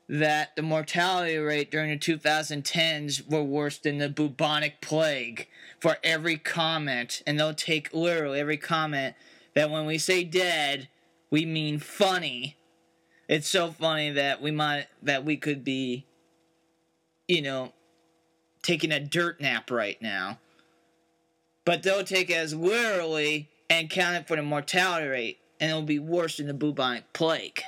that 0.08 0.56
the 0.56 0.62
mortality 0.62 1.36
rate 1.36 1.70
during 1.70 1.90
the 1.90 1.98
2010s 1.98 3.30
were 3.30 3.42
worse 3.42 3.78
than 3.78 3.98
the 3.98 4.08
bubonic 4.08 4.80
plague 4.80 5.48
for 5.80 5.98
every 6.02 6.36
comment. 6.36 7.22
And 7.26 7.38
they'll 7.38 7.54
take 7.54 7.92
literally 7.92 8.40
every 8.40 8.56
comment 8.56 9.14
that 9.54 9.70
when 9.70 9.86
we 9.86 9.98
say 9.98 10.24
dead 10.24 10.88
we 11.30 11.44
mean 11.44 11.78
funny. 11.78 12.56
It's 13.28 13.48
so 13.48 13.70
funny 13.70 14.10
that 14.10 14.40
we 14.40 14.50
might 14.50 14.86
that 15.02 15.24
we 15.24 15.36
could 15.36 15.64
be 15.64 16.06
you 17.26 17.42
know 17.42 17.72
taking 18.62 18.92
a 18.92 19.00
dirt 19.00 19.40
nap 19.40 19.70
right 19.70 20.00
now. 20.00 20.38
But 21.64 21.82
they'll 21.82 22.04
take 22.04 22.30
it 22.30 22.34
as 22.34 22.54
literally 22.54 23.50
and 23.68 23.90
count 23.90 24.16
it 24.16 24.26
for 24.26 24.36
the 24.36 24.42
mortality 24.42 25.06
rate 25.06 25.38
and 25.60 25.70
it'll 25.70 25.82
be 25.82 25.98
worse 25.98 26.38
than 26.38 26.46
the 26.46 26.54
bubonic 26.54 27.12
plague. 27.12 27.62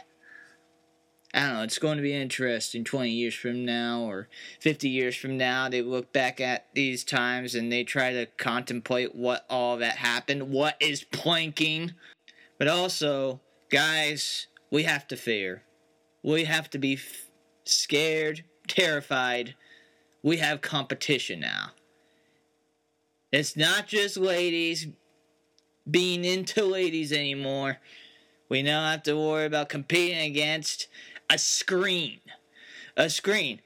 I 1.33 1.41
don't 1.41 1.55
know, 1.55 1.63
it's 1.63 1.79
going 1.79 1.97
to 1.97 2.03
be 2.03 2.13
interesting 2.13 2.83
20 2.83 3.11
years 3.11 3.35
from 3.35 3.65
now 3.65 4.01
or 4.01 4.29
50 4.59 4.89
years 4.89 5.17
from 5.17 5.37
now. 5.37 5.69
They 5.69 5.81
look 5.81 6.13
back 6.13 6.41
at 6.41 6.67
these 6.75 7.05
times 7.05 7.55
and 7.55 7.71
they 7.71 7.85
try 7.85 8.13
to 8.13 8.27
contemplate 8.37 9.15
what 9.15 9.47
all 9.49 9.77
that 9.77 9.97
happened. 9.97 10.51
What 10.51 10.77
is 10.81 11.05
planking? 11.05 11.93
But 12.59 12.67
also, 12.67 13.41
guys, 13.71 14.49
we 14.73 14.83
have 14.83 15.07
to 15.09 15.17
fear. 15.17 15.63
We 16.25 16.45
have 16.45 16.69
to 16.71 16.79
be 16.79 16.95
f- 16.95 17.31
scared, 17.65 18.45
terrified 18.67 19.55
we 20.23 20.39
have 20.39 20.61
competition 20.61 21.41
now. 21.41 21.71
It's 23.33 23.57
not 23.57 23.87
just 23.87 24.17
ladies 24.17 24.89
being 25.91 26.25
into 26.25 26.65
ladies 26.65 27.13
anymore. 27.13 27.79
We 28.49 28.63
now 28.63 28.91
have 28.91 29.03
to 29.05 29.15
worry 29.15 29.47
about 29.47 29.69
competing 29.69 30.19
against 30.19 30.89
a 31.31 31.39
screen. 31.39 32.21
A 32.97 33.09
screen. 33.09 33.61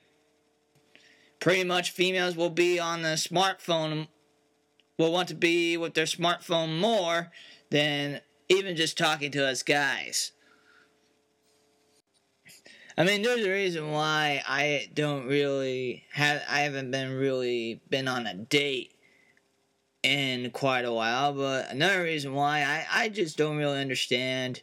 Pretty 1.40 1.64
much 1.64 1.90
females 1.90 2.36
will 2.36 2.50
be 2.50 2.78
on 2.78 3.02
the 3.02 3.16
smartphone, 3.16 4.08
will 4.98 5.12
want 5.12 5.28
to 5.28 5.34
be 5.34 5.76
with 5.76 5.94
their 5.94 6.04
smartphone 6.04 6.78
more 6.78 7.32
than 7.70 8.20
even 8.48 8.76
just 8.76 8.96
talking 8.96 9.30
to 9.32 9.46
us 9.46 9.62
guys. 9.62 10.32
I 12.96 13.02
mean, 13.02 13.22
there's 13.22 13.44
a 13.44 13.50
reason 13.50 13.90
why 13.90 14.42
I 14.46 14.88
don't 14.94 15.26
really 15.26 16.04
have, 16.12 16.42
I 16.48 16.60
haven't 16.60 16.92
been 16.92 17.12
really 17.14 17.80
been 17.90 18.06
on 18.06 18.26
a 18.26 18.34
date 18.34 18.94
in 20.04 20.50
quite 20.50 20.84
a 20.84 20.92
while, 20.92 21.32
but 21.32 21.70
another 21.70 22.02
reason 22.02 22.34
why 22.34 22.60
I, 22.60 22.86
I 23.04 23.08
just 23.08 23.36
don't 23.36 23.56
really 23.56 23.80
understand 23.80 24.62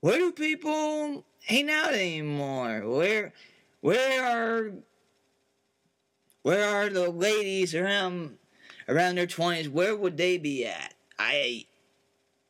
where 0.00 0.18
do 0.18 0.32
people 0.32 1.24
hang 1.46 1.70
out 1.70 1.94
anymore? 1.94 2.82
Where 2.84 3.32
where 3.80 4.24
are 4.24 4.72
where 6.42 6.68
are 6.68 6.88
the 6.90 7.08
ladies 7.08 7.74
around 7.74 8.36
around 8.88 9.16
their 9.16 9.26
twenties? 9.26 9.68
Where 9.68 9.96
would 9.96 10.16
they 10.16 10.38
be 10.38 10.66
at? 10.66 10.94
I 11.18 11.66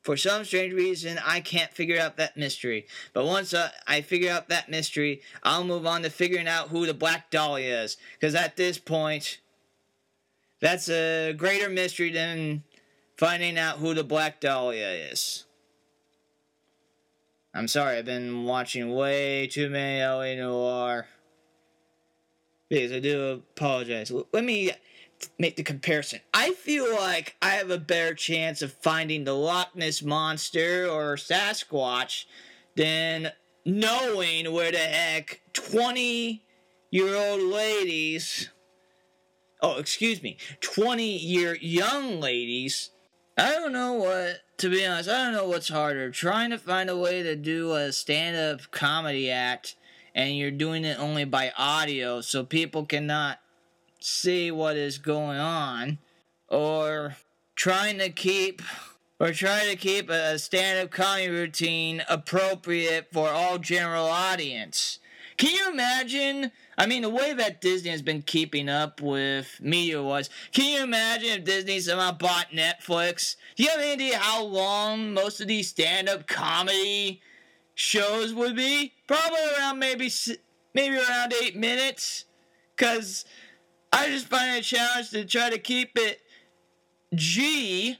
for 0.01 0.17
some 0.17 0.45
strange 0.45 0.73
reason 0.73 1.19
I 1.23 1.41
can't 1.41 1.73
figure 1.73 1.99
out 1.99 2.17
that 2.17 2.37
mystery. 2.37 2.87
But 3.13 3.25
once 3.25 3.53
uh, 3.53 3.71
I 3.85 4.01
figure 4.01 4.31
out 4.31 4.49
that 4.49 4.69
mystery, 4.69 5.21
I'll 5.43 5.63
move 5.63 5.85
on 5.85 6.01
to 6.03 6.09
figuring 6.09 6.47
out 6.47 6.69
who 6.69 6.85
the 6.85 6.93
Black 6.93 7.29
Dahlia 7.29 7.83
is. 7.83 7.97
Because 8.13 8.33
at 8.33 8.55
this 8.55 8.77
point, 8.77 9.39
that's 10.61 10.89
a 10.89 11.33
greater 11.33 11.69
mystery 11.69 12.11
than 12.11 12.63
finding 13.17 13.57
out 13.57 13.79
who 13.79 13.93
the 13.93 14.03
Black 14.05 14.39
Dahlia 14.39 14.87
is. 15.11 15.43
I'm 17.57 17.67
sorry, 17.67 17.97
I've 17.97 18.05
been 18.05 18.43
watching 18.43 18.93
way 18.93 19.47
too 19.47 19.69
many 19.69 20.03
LA 20.03 20.35
Noire. 20.35 21.07
Because 22.69 22.91
I 22.91 22.99
do 22.99 23.41
apologize. 23.55 24.11
Let 24.31 24.43
me 24.43 24.71
make 25.39 25.55
the 25.55 25.63
comparison. 25.63 26.19
I 26.33 26.51
feel 26.51 26.93
like 26.93 27.35
I 27.41 27.51
have 27.51 27.71
a 27.71 27.77
better 27.77 28.13
chance 28.13 28.61
of 28.61 28.73
finding 28.73 29.23
the 29.23 29.33
Loch 29.33 29.75
Ness 29.75 30.03
Monster 30.03 30.87
or 30.87 31.15
Sasquatch 31.15 32.25
than 32.75 33.31
knowing 33.65 34.51
where 34.51 34.71
the 34.71 34.77
heck 34.77 35.41
20 35.53 36.43
year 36.91 37.15
old 37.15 37.41
ladies 37.41 38.49
oh, 39.61 39.77
excuse 39.77 40.21
me, 40.21 40.37
20 40.61 41.17
year 41.17 41.57
young 41.59 42.19
ladies. 42.19 42.91
I 43.37 43.51
don't 43.51 43.73
know 43.73 43.93
what, 43.93 44.41
to 44.57 44.69
be 44.69 44.85
honest, 44.85 45.09
I 45.09 45.25
don't 45.25 45.33
know 45.33 45.47
what's 45.47 45.69
harder. 45.69 46.11
Trying 46.11 46.49
to 46.49 46.57
find 46.57 46.89
a 46.89 46.97
way 46.97 47.23
to 47.23 47.35
do 47.35 47.73
a 47.73 47.91
stand 47.91 48.35
up 48.35 48.71
comedy 48.71 49.29
act 49.29 49.75
and 50.15 50.37
you're 50.37 50.51
doing 50.51 50.83
it 50.83 50.99
only 50.99 51.25
by 51.25 51.51
audio 51.57 52.21
so 52.21 52.43
people 52.43 52.85
cannot 52.85 53.39
see 53.99 54.51
what 54.51 54.75
is 54.75 54.97
going 54.97 55.37
on, 55.37 55.99
or 56.47 57.15
trying 57.55 57.97
to 57.99 58.09
keep. 58.09 58.61
Or 59.19 59.31
trying 59.31 59.67
to 59.71 59.75
keep 59.75 60.11
a 60.11 60.37
stand-up 60.37 60.91
comedy 60.91 61.27
routine 61.27 62.03
appropriate 62.07 63.07
for 63.11 63.29
all 63.29 63.57
general 63.57 64.05
audience. 64.05 64.99
Can 65.37 65.51
you 65.51 65.71
imagine 65.71 66.51
I 66.77 66.85
mean, 66.85 67.01
the 67.01 67.09
way 67.09 67.33
that 67.33 67.59
Disney 67.59 67.89
has 67.89 68.03
been 68.03 68.21
keeping 68.21 68.69
up 68.69 69.01
with 69.01 69.59
media 69.59 70.01
was, 70.01 70.29
can 70.51 70.65
you 70.65 70.83
imagine 70.83 71.29
if 71.29 71.43
Disney 71.43 71.79
somehow 71.79 72.11
bought 72.11 72.51
Netflix? 72.51 73.35
Do 73.55 73.63
you 73.63 73.69
have 73.69 73.79
any 73.79 73.93
idea 73.93 74.19
how 74.19 74.43
long 74.43 75.13
most 75.13 75.41
of 75.41 75.47
these 75.47 75.69
stand-up 75.69 76.27
comedy 76.27 77.19
shows 77.73 78.31
would 78.31 78.55
be? 78.55 78.93
Probably 79.07 79.39
around 79.57 79.79
maybe 79.79 80.11
maybe 80.75 80.97
around 80.97 81.33
eight 81.41 81.55
minutes. 81.55 82.25
Cause 82.75 83.25
I 83.91 84.09
just 84.09 84.27
find 84.27 84.55
it 84.55 84.59
a 84.59 84.61
challenge 84.61 85.09
to 85.09 85.25
try 85.25 85.49
to 85.49 85.57
keep 85.57 85.97
it 85.97 86.21
G. 87.15 87.97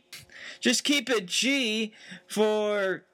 Just 0.59 0.83
keep 0.83 1.09
it 1.09 1.25
G 1.25 1.93
for 2.27 3.05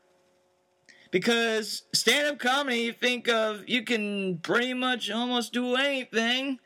because 1.13 1.83
stand 1.93 2.25
up 2.25 2.39
comedy, 2.39 2.79
you 2.79 2.91
think 2.91 3.29
of, 3.29 3.69
you 3.69 3.83
can 3.83 4.39
pretty 4.39 4.73
much 4.73 5.11
almost 5.11 5.53
do 5.53 5.75
anything. 5.75 6.57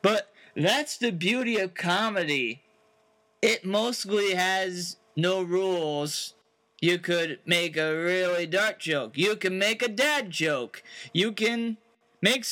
But 0.00 0.32
that's 0.54 0.96
the 0.96 1.10
beauty 1.10 1.58
of 1.58 1.74
comedy. 1.74 2.62
It 3.42 3.64
mostly 3.64 4.34
has 4.34 4.98
no 5.16 5.42
rules. 5.42 6.34
You 6.80 7.00
could 7.00 7.40
make 7.46 7.76
a 7.76 7.96
really 7.96 8.46
dark 8.46 8.78
joke. 8.78 9.18
You 9.18 9.34
can 9.34 9.58
make 9.58 9.82
a 9.82 9.88
dad 9.88 10.30
joke. 10.30 10.84
You 11.12 11.32
can 11.32 11.76
make 12.22 12.46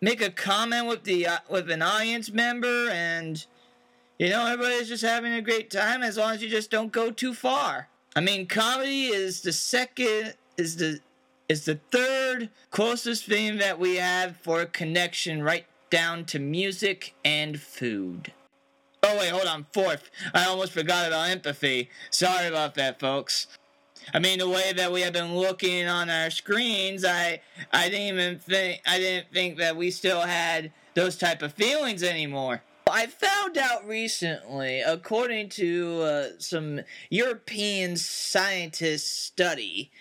make 0.00 0.22
a 0.22 0.30
comment 0.30 0.86
with 0.86 1.02
the 1.02 1.26
uh, 1.26 1.38
with 1.48 1.68
an 1.68 1.82
audience 1.82 2.30
member 2.30 2.88
and 2.90 3.44
you 4.18 4.28
know 4.28 4.46
everybody's 4.46 4.88
just 4.88 5.04
having 5.04 5.32
a 5.32 5.42
great 5.42 5.68
time 5.68 6.02
as 6.02 6.16
long 6.16 6.32
as 6.32 6.42
you 6.42 6.48
just 6.48 6.70
don't 6.70 6.92
go 6.92 7.10
too 7.10 7.34
far. 7.34 7.88
I 8.14 8.20
mean, 8.20 8.46
comedy 8.46 9.06
is 9.06 9.40
the 9.40 9.52
second 9.52 10.34
is 10.56 10.76
the 10.76 11.00
is 11.48 11.64
the 11.64 11.80
third 11.90 12.48
closest 12.70 13.26
thing 13.26 13.58
that 13.58 13.78
we 13.78 13.96
have 13.96 14.36
for 14.36 14.60
a 14.60 14.66
connection 14.66 15.42
right 15.42 15.66
down 15.90 16.24
to 16.24 16.38
music 16.38 17.14
and 17.24 17.60
food. 17.60 18.32
Oh 19.02 19.18
wait, 19.18 19.30
hold 19.30 19.46
on, 19.46 19.66
fourth. 19.72 20.10
I 20.32 20.44
almost 20.44 20.72
forgot 20.72 21.08
about 21.08 21.30
empathy. 21.30 21.90
Sorry 22.10 22.46
about 22.46 22.74
that, 22.76 23.00
folks. 23.00 23.48
I 24.14 24.18
mean, 24.18 24.38
the 24.38 24.48
way 24.48 24.72
that 24.74 24.92
we 24.92 25.00
have 25.02 25.12
been 25.12 25.36
looking 25.36 25.86
on 25.86 26.08
our 26.08 26.30
screens, 26.30 27.04
I 27.04 27.40
I 27.72 27.88
didn't 27.88 28.18
even 28.18 28.38
think 28.38 28.82
I 28.86 28.98
didn't 28.98 29.32
think 29.32 29.58
that 29.58 29.76
we 29.76 29.90
still 29.90 30.20
had 30.20 30.72
those 30.94 31.16
type 31.16 31.42
of 31.42 31.52
feelings 31.54 32.02
anymore. 32.02 32.62
I 32.90 33.06
found 33.06 33.56
out 33.56 33.86
recently, 33.86 34.80
according 34.80 35.50
to 35.50 36.02
uh, 36.02 36.24
some 36.38 36.80
European 37.08 37.96
scientists' 37.96 39.08
study, 39.08 39.92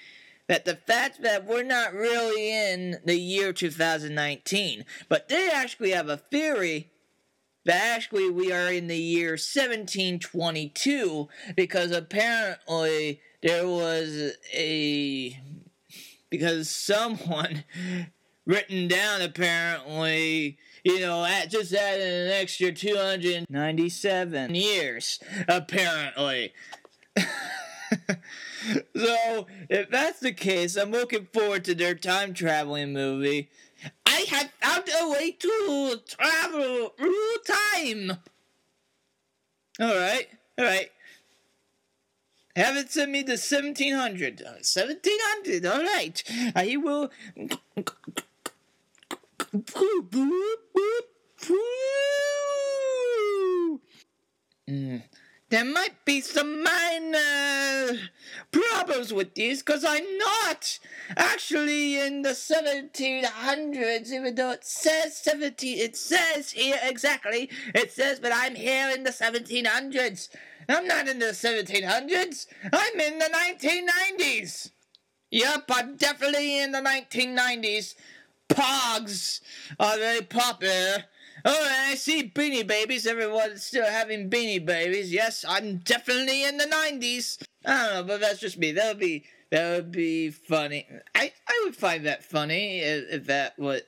that 0.50 0.66
the 0.66 0.76
fact 0.76 1.22
that 1.22 1.46
we're 1.46 1.64
not 1.64 1.94
really 1.94 2.52
in 2.52 2.98
the 3.06 3.16
year 3.16 3.54
2019, 3.54 4.84
but 5.08 5.30
they 5.30 5.48
actually 5.54 5.92
have 5.92 6.10
a 6.10 6.18
theory 6.18 6.90
that 7.66 7.96
actually 7.96 8.32
we 8.32 8.52
are 8.52 8.74
in 8.74 8.88
the 8.88 8.98
year 8.98 9.32
1722 9.32 11.30
because 11.56 11.92
apparently 11.92 13.22
there 13.44 13.68
was 13.68 14.34
a 14.52 15.40
because 16.32 16.68
someone 16.68 17.64
written 18.46 18.88
down 18.88 19.22
apparently 19.22 20.58
you 20.84 21.00
know 21.00 21.24
at 21.24 21.52
just 21.52 21.74
added 21.74 22.28
an 22.28 22.32
extra 22.32 22.72
297 22.72 24.56
years 24.56 25.20
apparently 25.48 26.54
so, 28.96 29.48
if 29.70 29.90
that's 29.90 30.20
the 30.20 30.32
case, 30.32 30.76
I'm 30.76 30.92
looking 30.92 31.28
forward 31.34 31.66
to 31.66 31.76
their 31.76 31.96
time 31.96 32.34
traveling 32.34 32.94
movie. 32.94 33.50
I 34.06 34.26
have 34.30 34.52
found 34.62 34.90
a 35.02 35.10
way 35.10 35.32
to 35.32 36.00
travel 36.08 36.94
through 36.98 37.36
time. 37.46 38.18
Alright, 39.82 40.28
alright. 40.60 40.92
Have 42.56 42.76
it 42.76 42.92
send 42.92 43.12
me 43.12 43.24
to 43.24 43.34
1700. 43.34 44.42
1700, 44.42 45.66
alright. 45.66 46.24
I 46.56 46.76
will. 46.78 47.10
Mm 54.70 55.02
there 55.50 55.66
might 55.66 56.06
be 56.06 56.22
some 56.22 56.64
minor 56.64 57.98
problems 58.52 59.12
with 59.12 59.34
these 59.34 59.64
because 59.64 59.84
I'm 59.84 60.18
not 60.18 60.80
actually 61.18 62.00
in 62.00 62.22
the 62.22 62.30
1700s, 62.30 64.12
even 64.12 64.36
though 64.36 64.52
it 64.52 64.64
says 64.64 65.18
17. 65.18 65.80
It 65.80 65.96
says 65.96 66.52
here 66.52 66.80
exactly. 66.84 67.50
It 67.74 67.92
says, 67.92 68.20
but 68.20 68.32
I'm 68.34 68.56
here 68.56 68.90
in 68.90 69.04
the 69.04 69.10
1700s. 69.10 70.30
I'm 70.68 70.86
not 70.86 71.08
in 71.08 71.18
the 71.18 71.28
1700s. 71.28 72.46
I'm 72.72 73.00
in 73.00 73.18
the 73.18 73.30
1990s. 74.20 74.72
Yep, 75.32 75.66
I'm 75.72 75.96
definitely 75.96 76.62
in 76.62 76.72
the 76.72 76.80
1990s. 76.80 77.96
Pogs 78.50 79.42
are 79.80 79.98
very 79.98 80.22
popular 80.22 81.06
Oh, 81.46 81.68
I 81.70 81.96
see 81.96 82.30
Beanie 82.30 82.66
Babies. 82.68 83.08
Everyone's 83.08 83.64
still 83.64 83.86
having 83.86 84.30
Beanie 84.30 84.64
Babies. 84.66 85.12
Yes, 85.12 85.46
I'm 85.48 85.78
definitely 85.78 86.44
in 86.44 86.58
the 86.58 86.66
'90s. 86.66 87.42
I 87.66 87.78
don't 87.78 87.94
know, 87.94 88.04
but 88.04 88.22
that's 88.22 88.40
just 88.40 88.58
me. 88.58 88.72
That 88.72 88.88
would 88.90 89.00
be 89.00 89.26
that 89.52 89.76
would 89.76 89.92
be 89.92 90.30
funny. 90.32 90.88
I 91.16 91.32
I 91.48 91.62
would 91.66 91.76
find 91.76 92.06
that 92.06 92.24
funny 92.24 92.80
if, 92.80 93.06
if 93.12 93.26
that 93.28 93.58
what 93.58 93.88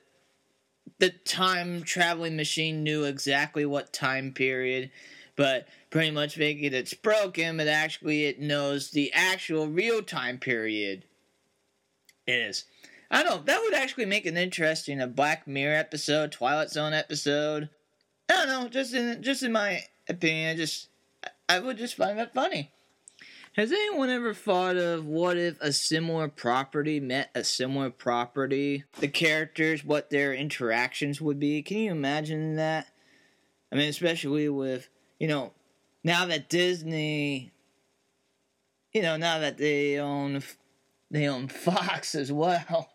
the 0.98 1.10
time 1.10 1.82
traveling 1.82 2.36
machine 2.36 2.82
knew 2.82 3.04
exactly 3.04 3.66
what 3.66 3.92
time 3.92 4.32
period, 4.32 4.90
but 5.36 5.66
pretty 5.90 6.10
much 6.10 6.38
making 6.38 6.72
it's 6.72 6.94
broken, 6.94 7.56
but 7.56 7.68
actually 7.68 8.24
it 8.24 8.40
knows 8.40 8.90
the 8.90 9.12
actual 9.12 9.66
real 9.68 10.02
time 10.02 10.38
period. 10.38 11.04
It 12.26 12.34
is. 12.34 12.64
I 13.12 13.22
don't 13.22 13.36
know. 13.36 13.42
That 13.44 13.60
would 13.60 13.74
actually 13.74 14.06
make 14.06 14.24
an 14.24 14.38
interesting 14.38 14.98
a 14.98 15.06
Black 15.06 15.46
Mirror 15.46 15.76
episode, 15.76 16.32
Twilight 16.32 16.70
Zone 16.70 16.94
episode. 16.94 17.68
I 18.30 18.32
don't 18.32 18.48
know. 18.48 18.68
Just 18.68 18.94
in 18.94 19.22
just 19.22 19.42
in 19.42 19.52
my 19.52 19.82
opinion, 20.08 20.50
I 20.50 20.56
just 20.56 20.88
I 21.46 21.58
would 21.58 21.76
just 21.76 21.94
find 21.94 22.18
that 22.18 22.32
funny. 22.32 22.70
Has 23.54 23.70
anyone 23.70 24.08
ever 24.08 24.32
thought 24.32 24.78
of 24.78 25.04
what 25.04 25.36
if 25.36 25.60
a 25.60 25.74
similar 25.74 26.26
property 26.26 27.00
met 27.00 27.30
a 27.34 27.44
similar 27.44 27.90
property? 27.90 28.84
The 28.98 29.08
characters, 29.08 29.84
what 29.84 30.08
their 30.08 30.32
interactions 30.32 31.20
would 31.20 31.38
be. 31.38 31.60
Can 31.60 31.76
you 31.76 31.90
imagine 31.90 32.56
that? 32.56 32.86
I 33.70 33.76
mean, 33.76 33.90
especially 33.90 34.48
with 34.48 34.88
you 35.18 35.28
know, 35.28 35.52
now 36.02 36.24
that 36.24 36.48
Disney, 36.48 37.52
you 38.94 39.02
know, 39.02 39.18
now 39.18 39.38
that 39.40 39.58
they 39.58 39.98
own 39.98 40.42
they 41.10 41.28
own 41.28 41.48
Fox 41.48 42.14
as 42.14 42.32
well. 42.32 42.88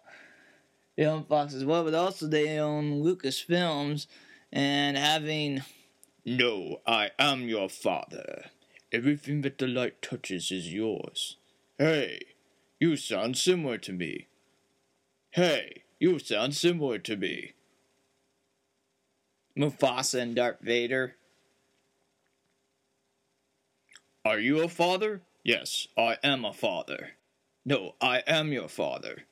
They 0.97 1.05
own 1.05 1.25
Fox 1.25 1.53
as 1.53 1.63
well, 1.63 1.83
but 1.83 1.93
also 1.93 2.27
they 2.27 2.57
own 2.57 3.03
Lucasfilms 3.03 4.07
and 4.51 4.97
having 4.97 5.61
No, 6.25 6.81
I 6.87 7.11
am 7.19 7.47
your 7.47 7.69
father. 7.69 8.45
Everything 8.91 9.41
that 9.41 9.59
the 9.59 9.67
light 9.67 10.01
touches 10.01 10.51
is 10.51 10.73
yours. 10.73 11.37
Hey, 11.77 12.19
you 12.79 12.97
sound 12.97 13.37
similar 13.37 13.77
to 13.77 13.93
me. 13.93 14.27
Hey, 15.31 15.83
you 15.99 16.17
sound 16.17 16.55
similar 16.55 16.97
to 16.99 17.15
me. 17.15 17.53
Mufasa 19.55 20.19
and 20.19 20.35
Darth 20.35 20.61
Vader. 20.61 21.15
Are 24.25 24.39
you 24.39 24.63
a 24.63 24.67
father? 24.67 25.21
Yes, 25.43 25.87
I 25.97 26.17
am 26.23 26.43
a 26.43 26.53
father. 26.53 27.11
No, 27.65 27.95
I 28.01 28.23
am 28.25 28.51
your 28.51 28.67
father. 28.67 29.25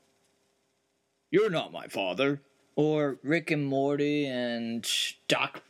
You're 1.32 1.50
not 1.50 1.72
my 1.72 1.88
father. 1.88 2.42
Or 2.76 3.18
Rick 3.24 3.52
and 3.52 3.66
Morty 3.66 4.26
and 4.26 4.86
Doc 5.28 5.62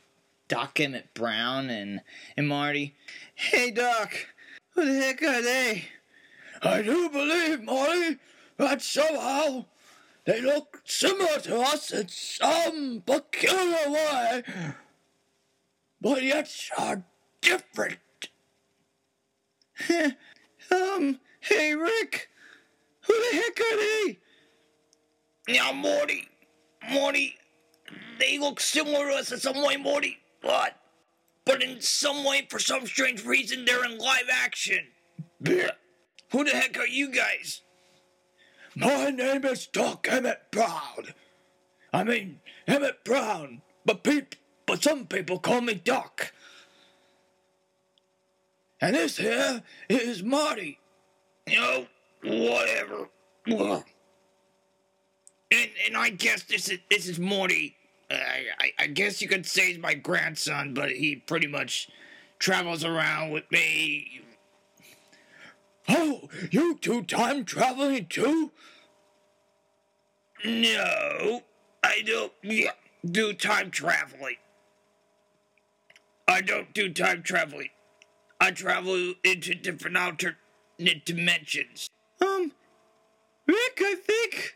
Doc 0.47 0.79
Emmett 0.79 1.13
Brown 1.13 1.69
and, 1.69 2.01
and 2.37 2.47
Marty. 2.47 2.95
Hey 3.33 3.71
Doc, 3.71 4.13
who 4.71 4.85
the 4.85 5.01
heck 5.01 5.21
are 5.23 5.41
they? 5.41 5.85
I 6.61 6.81
do 6.81 7.09
believe, 7.09 7.63
Marty, 7.63 8.17
that 8.57 8.81
somehow 8.81 9.65
they 10.25 10.41
look 10.41 10.81
similar 10.85 11.39
to 11.41 11.59
us 11.59 11.91
in 11.91 12.07
some 12.09 13.03
peculiar 13.05 13.89
way, 13.89 14.43
but 16.01 16.23
yet 16.23 16.51
are 16.77 17.03
different. 17.41 17.99
um, 20.71 21.19
hey 21.39 21.75
Rick, 21.75 22.29
who 23.01 23.13
the 23.13 23.37
heck 23.37 23.59
are 23.59 23.77
they? 23.77 24.19
Now, 25.47 25.71
Morty, 25.71 26.27
Morty, 26.89 27.36
they 28.19 28.38
look 28.39 28.60
similar 28.60 29.10
to 29.10 29.15
us 29.15 29.31
in 29.31 29.39
some 29.39 29.62
way, 29.63 29.77
Morty, 29.77 30.17
but, 30.41 30.75
but 31.45 31.62
in 31.62 31.81
some 31.81 32.23
way, 32.23 32.47
for 32.49 32.60
some 32.60 32.86
strange 32.88 33.23
reason, 33.25 33.65
they're 33.65 33.86
in 33.86 33.97
live 33.97 34.29
action. 34.31 34.88
Blech. 35.43 35.71
Who 36.31 36.43
the 36.43 36.51
heck 36.51 36.77
are 36.79 36.88
you 36.88 37.10
guys? 37.10 37.62
My 38.75 39.10
name 39.10 39.45
is 39.45 39.67
Doc 39.67 40.08
Emmett 40.10 40.51
Brown. 40.51 41.13
I 41.93 42.03
mean, 42.03 42.41
Emmett 42.67 43.05
Brown, 43.05 43.62
but 43.86 44.03
peop- 44.03 44.36
but 44.65 44.84
some 44.84 45.05
people 45.05 45.39
call 45.39 45.62
me 45.62 45.75
Doc. 45.75 46.34
And 48.81 48.95
this 48.95 49.17
here 49.17 49.63
is 49.88 50.23
Marty. 50.23 50.79
You 51.47 51.60
know, 51.60 51.88
whatever. 52.23 53.10
Ugh. 53.49 53.84
And, 55.51 55.69
and 55.86 55.97
I 55.97 56.10
guess 56.10 56.43
this 56.43 56.69
is 56.69 56.79
this 56.89 57.08
is 57.08 57.19
Morty. 57.19 57.75
Uh, 58.10 58.15
I, 58.60 58.71
I 58.79 58.88
guess 58.88 59.21
you 59.21 59.27
could 59.27 59.45
say 59.45 59.67
he's 59.67 59.79
my 59.79 59.93
grandson, 59.93 60.73
but 60.73 60.91
he 60.91 61.15
pretty 61.15 61.47
much 61.47 61.89
travels 62.39 62.84
around 62.84 63.31
with 63.31 63.49
me. 63.51 64.21
Oh, 65.88 66.29
you 66.51 66.77
do 66.81 67.03
time 67.03 67.45
traveling 67.45 68.08
too? 68.08 68.51
No, 70.43 71.41
I 71.84 72.01
don't 72.05 72.34
yeah, 72.43 72.71
do 73.10 73.34
time 73.34 73.71
traveling. 73.71 74.38
I 76.27 76.41
don't 76.41 76.73
do 76.73 76.91
time 76.91 77.21
traveling. 77.23 77.69
I 78.39 78.51
travel 78.51 79.13
into 79.23 79.53
different 79.55 79.97
alternate 79.97 81.05
dimensions. 81.05 81.89
Um, 82.21 82.51
Rick, 83.47 83.79
I 83.79 83.95
think. 83.95 84.54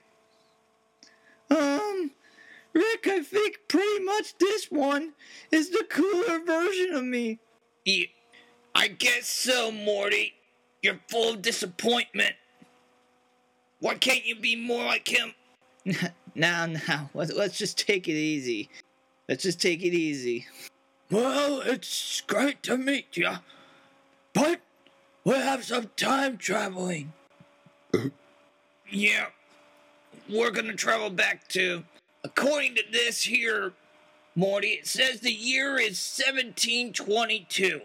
Rick, 2.80 3.08
I 3.08 3.22
think 3.22 3.60
pretty 3.68 4.06
much 4.06 4.38
this 4.38 4.72
one 4.72 5.12
is 5.52 5.70
the 5.70 5.86
cooler 5.90 6.40
version 6.40 6.94
of 6.94 7.04
me. 7.04 7.40
Yeah, 7.84 8.06
I 8.74 8.88
guess 8.88 9.28
so, 9.28 9.70
Morty. 9.70 10.34
You're 10.82 11.02
full 11.10 11.34
of 11.34 11.42
disappointment. 11.42 12.36
Why 13.82 13.96
can't 13.96 14.26
you 14.26 14.38
be 14.38 14.56
more 14.56 14.86
like 14.86 15.10
him? 15.10 15.34
now, 16.36 16.68
now, 16.68 17.10
let's, 17.14 17.34
let's 17.34 17.58
just 17.58 17.78
take 17.78 18.08
it 18.08 18.14
easy. 18.14 18.70
Let's 19.28 19.44
just 19.44 19.62
take 19.62 19.84
it 19.84 19.94
easy. 19.94 20.48
Well, 21.12 21.60
it's 21.60 22.22
great 22.22 22.64
to 22.64 22.78
meet 22.78 23.18
you, 23.18 23.32
but 24.34 24.62
we'll 25.26 25.42
have 25.42 25.66
some 25.66 25.90
time 25.98 26.38
traveling. 26.38 27.12
Uh-huh. 27.94 28.10
yeah, 28.90 29.26
we're 30.30 30.52
gonna 30.52 30.76
travel 30.76 31.10
back 31.10 31.46
to. 31.50 31.84
According 32.24 32.76
to 32.76 32.84
this 32.92 33.24
here, 33.24 33.74
Morty, 34.36 34.70
it 34.70 34.88
says 34.88 35.22
the 35.22 35.32
year 35.32 35.78
is 35.78 36.00
1722. 36.18 37.82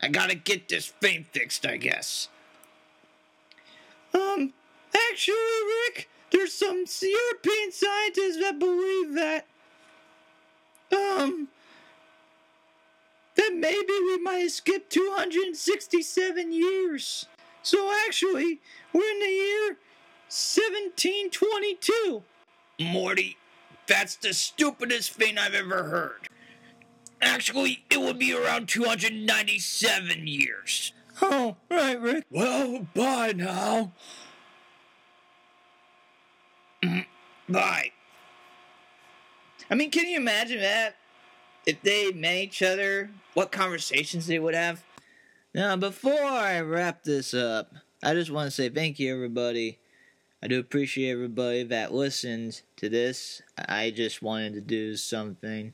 I 0.00 0.08
gotta 0.08 0.34
get 0.34 0.68
this 0.68 0.88
thing 0.88 1.26
fixed, 1.32 1.66
I 1.66 1.76
guess. 1.76 2.28
Um, 4.14 4.52
actually, 5.10 5.36
Rick, 5.86 6.08
there's 6.30 6.52
some 6.52 6.84
European 7.02 7.72
scientists 7.72 8.38
that 8.40 8.58
believe 8.58 9.14
that. 9.14 9.46
Um, 10.92 11.48
that 13.36 13.54
maybe 13.54 13.92
we 14.06 14.18
might 14.18 14.50
skipped 14.50 14.90
267 14.90 16.52
years. 16.52 17.26
So 17.62 17.92
actually, 18.06 18.60
we're 18.92 19.10
in 19.10 19.20
the 19.20 19.26
year 19.26 19.78
1722. 20.28 22.22
Morty, 22.90 23.36
that's 23.86 24.16
the 24.16 24.32
stupidest 24.32 25.12
thing 25.12 25.38
I've 25.38 25.54
ever 25.54 25.84
heard. 25.84 26.28
Actually, 27.20 27.84
it 27.90 28.00
would 28.00 28.18
be 28.18 28.32
around 28.34 28.68
297 28.68 30.26
years. 30.26 30.92
Oh, 31.20 31.56
right, 31.70 32.00
Rick. 32.00 32.24
Well, 32.30 32.86
bye 32.94 33.32
now. 33.32 33.92
Mm, 36.82 37.06
bye. 37.48 37.92
I 39.70 39.74
mean, 39.74 39.90
can 39.90 40.08
you 40.08 40.16
imagine 40.16 40.60
that? 40.60 40.96
If 41.64 41.80
they 41.82 42.10
met 42.12 42.34
each 42.34 42.62
other, 42.62 43.10
what 43.34 43.52
conversations 43.52 44.26
they 44.26 44.38
would 44.38 44.54
have? 44.54 44.82
Now, 45.54 45.76
before 45.76 46.24
I 46.24 46.60
wrap 46.60 47.04
this 47.04 47.34
up, 47.34 47.72
I 48.02 48.14
just 48.14 48.30
want 48.30 48.46
to 48.48 48.50
say 48.50 48.68
thank 48.68 48.98
you, 48.98 49.14
everybody. 49.14 49.78
I 50.42 50.48
do 50.48 50.58
appreciate 50.58 51.10
everybody 51.12 51.62
that 51.62 51.94
listened 51.94 52.62
to 52.76 52.88
this. 52.88 53.42
I 53.56 53.90
just 53.90 54.22
wanted 54.22 54.54
to 54.54 54.60
do 54.60 54.96
something. 54.96 55.72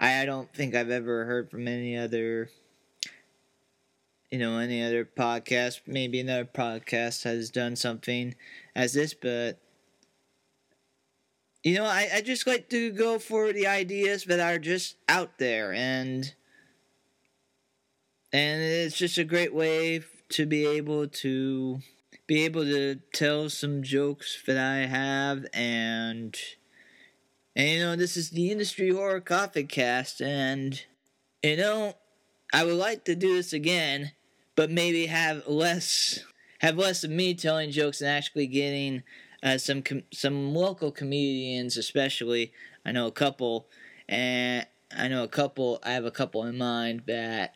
I 0.00 0.24
don't 0.24 0.52
think 0.54 0.74
I've 0.74 0.90
ever 0.90 1.26
heard 1.26 1.50
from 1.50 1.68
any 1.68 1.94
other, 1.94 2.48
you 4.30 4.38
know, 4.38 4.58
any 4.58 4.82
other 4.82 5.04
podcast. 5.04 5.82
Maybe 5.86 6.20
another 6.20 6.46
podcast 6.46 7.24
has 7.24 7.50
done 7.50 7.76
something 7.76 8.34
as 8.74 8.94
this, 8.94 9.12
but 9.12 9.58
you 11.62 11.74
know, 11.74 11.84
I, 11.84 12.08
I 12.14 12.20
just 12.22 12.46
like 12.46 12.70
to 12.70 12.92
go 12.92 13.18
for 13.18 13.52
the 13.52 13.66
ideas 13.66 14.24
that 14.24 14.40
are 14.40 14.58
just 14.58 14.96
out 15.08 15.38
there 15.38 15.74
and 15.74 16.32
and 18.32 18.62
it's 18.62 18.96
just 18.96 19.18
a 19.18 19.24
great 19.24 19.54
way 19.54 20.00
to 20.30 20.46
be 20.46 20.64
able 20.64 21.08
to 21.08 21.80
be 22.26 22.44
able 22.44 22.64
to 22.64 22.96
tell 23.12 23.48
some 23.48 23.82
jokes 23.82 24.42
that 24.46 24.58
I 24.58 24.86
have 24.86 25.46
and 25.52 26.36
and 27.54 27.68
you 27.68 27.78
know 27.80 27.96
this 27.96 28.16
is 28.16 28.30
the 28.30 28.50
industry 28.50 28.90
horror 28.90 29.20
coffin 29.20 29.66
cast 29.66 30.20
and 30.20 30.82
you 31.42 31.56
know 31.56 31.94
I 32.52 32.64
would 32.64 32.74
like 32.74 33.04
to 33.04 33.14
do 33.14 33.34
this 33.34 33.52
again 33.52 34.12
but 34.56 34.70
maybe 34.70 35.06
have 35.06 35.46
less 35.46 36.20
have 36.60 36.76
less 36.76 37.04
of 37.04 37.10
me 37.10 37.34
telling 37.34 37.70
jokes 37.70 38.00
and 38.00 38.10
actually 38.10 38.46
getting 38.46 39.02
uh, 39.42 39.58
some 39.58 39.82
com- 39.82 40.02
some 40.12 40.54
local 40.54 40.90
comedians, 40.90 41.76
especially. 41.76 42.52
I 42.84 42.92
know 42.92 43.06
a 43.06 43.12
couple, 43.12 43.68
and 44.08 44.66
I 44.96 45.08
know 45.08 45.22
a 45.22 45.28
couple. 45.28 45.78
I 45.82 45.92
have 45.92 46.04
a 46.04 46.10
couple 46.10 46.44
in 46.44 46.58
mind 46.58 47.02
that 47.06 47.54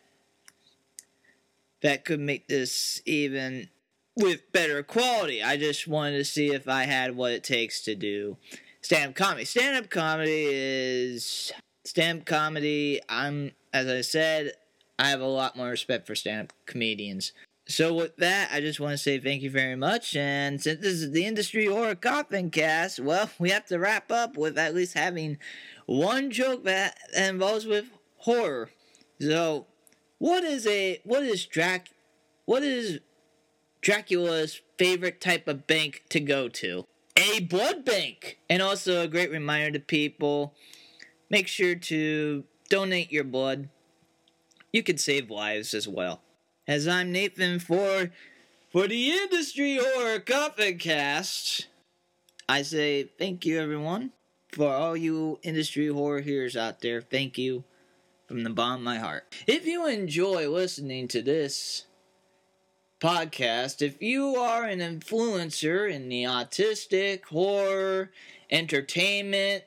that 1.81 2.05
could 2.05 2.19
make 2.19 2.47
this 2.47 3.01
even 3.05 3.69
with 4.15 4.51
better 4.51 4.83
quality. 4.83 5.41
I 5.41 5.57
just 5.57 5.87
wanted 5.87 6.17
to 6.17 6.25
see 6.25 6.53
if 6.53 6.67
I 6.67 6.83
had 6.83 7.15
what 7.15 7.31
it 7.31 7.43
takes 7.43 7.81
to 7.81 7.95
do 7.95 8.37
stand 8.81 9.09
up 9.09 9.15
comedy. 9.15 9.45
Stand 9.45 9.77
up 9.77 9.89
comedy 9.89 10.47
is 10.49 11.51
stand 11.85 12.21
up 12.21 12.25
comedy. 12.25 12.99
I'm 13.09 13.51
as 13.73 13.87
I 13.87 14.01
said, 14.01 14.53
I 14.99 15.09
have 15.09 15.21
a 15.21 15.27
lot 15.27 15.55
more 15.55 15.69
respect 15.69 16.07
for 16.07 16.15
stand 16.15 16.49
up 16.49 16.53
comedians. 16.65 17.31
So 17.67 17.93
with 17.93 18.17
that, 18.17 18.49
I 18.51 18.59
just 18.59 18.79
want 18.79 18.93
to 18.93 18.97
say 18.97 19.19
thank 19.19 19.43
you 19.43 19.49
very 19.49 19.75
much. 19.75 20.15
And 20.15 20.61
since 20.61 20.81
this 20.81 20.93
is 20.93 21.11
the 21.11 21.25
industry 21.25 21.67
horror 21.67 21.95
coffin 21.95 22.49
cast, 22.49 22.99
well, 22.99 23.29
we 23.39 23.51
have 23.51 23.65
to 23.67 23.79
wrap 23.79 24.11
up 24.11 24.35
with 24.35 24.57
at 24.57 24.75
least 24.75 24.93
having 24.93 25.37
one 25.85 26.31
joke 26.31 26.65
that 26.65 26.97
involves 27.15 27.65
with 27.65 27.85
horror. 28.17 28.71
So, 29.21 29.67
what 30.17 30.43
is 30.43 30.67
a 30.67 30.99
what 31.03 31.23
is 31.23 31.45
Drac 31.45 31.89
what 32.45 32.63
is 32.63 32.99
Dracula's 33.81 34.61
favorite 34.77 35.19
type 35.19 35.47
of 35.47 35.67
bank 35.67 36.03
to 36.09 36.19
go 36.19 36.47
to? 36.47 36.85
A 37.17 37.41
blood 37.41 37.83
bank. 37.83 38.39
And 38.49 38.61
also 38.61 39.01
a 39.01 39.07
great 39.07 39.31
reminder 39.31 39.77
to 39.77 39.83
people, 39.83 40.53
make 41.29 41.47
sure 41.47 41.75
to 41.75 42.43
donate 42.69 43.11
your 43.11 43.23
blood. 43.23 43.69
You 44.71 44.83
can 44.83 44.97
save 44.97 45.29
lives 45.29 45.73
as 45.73 45.87
well. 45.87 46.21
As 46.67 46.87
I'm 46.87 47.11
Nathan 47.11 47.59
for 47.59 48.11
for 48.71 48.87
the 48.87 49.11
Industry 49.11 49.77
Horror 49.77 50.19
Coffin 50.19 50.77
Cast, 50.77 51.67
I 52.47 52.61
say 52.61 53.03
thank 53.03 53.45
you 53.45 53.59
everyone 53.59 54.11
for 54.51 54.73
all 54.73 54.95
you 54.95 55.39
industry 55.43 55.87
horror 55.87 56.21
hearers 56.21 56.55
out 56.55 56.81
there. 56.81 57.01
Thank 57.01 57.37
you 57.37 57.63
from 58.27 58.43
the 58.43 58.49
bottom 58.49 58.75
of 58.75 58.81
my 58.81 58.97
heart. 58.97 59.35
If 59.47 59.65
you 59.65 59.87
enjoy 59.87 60.49
listening 60.49 61.07
to 61.09 61.21
this 61.21 61.85
podcast, 63.01 63.81
if 63.81 64.01
you 64.01 64.35
are 64.35 64.63
an 64.63 64.79
influencer 64.79 65.91
in 65.91 66.07
the 66.07 66.23
autistic, 66.23 67.25
horror, 67.25 68.11
entertainment, 68.51 69.63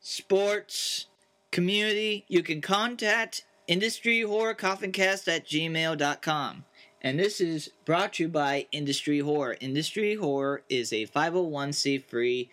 sports 0.00 1.06
community, 1.50 2.26
you 2.28 2.42
can 2.42 2.60
contact 2.60 3.44
Industry 3.66 4.20
Horror 4.20 4.54
Coffincast 4.54 5.26
at 5.26 5.46
gmail.com. 5.46 6.64
And 7.00 7.18
this 7.18 7.40
is 7.40 7.70
brought 7.84 8.14
to 8.14 8.24
you 8.24 8.28
by 8.28 8.66
Industry 8.72 9.20
Horror. 9.20 9.56
Industry 9.60 10.16
Horror 10.16 10.62
is 10.68 10.92
a 10.92 11.06
501c3 11.06 12.48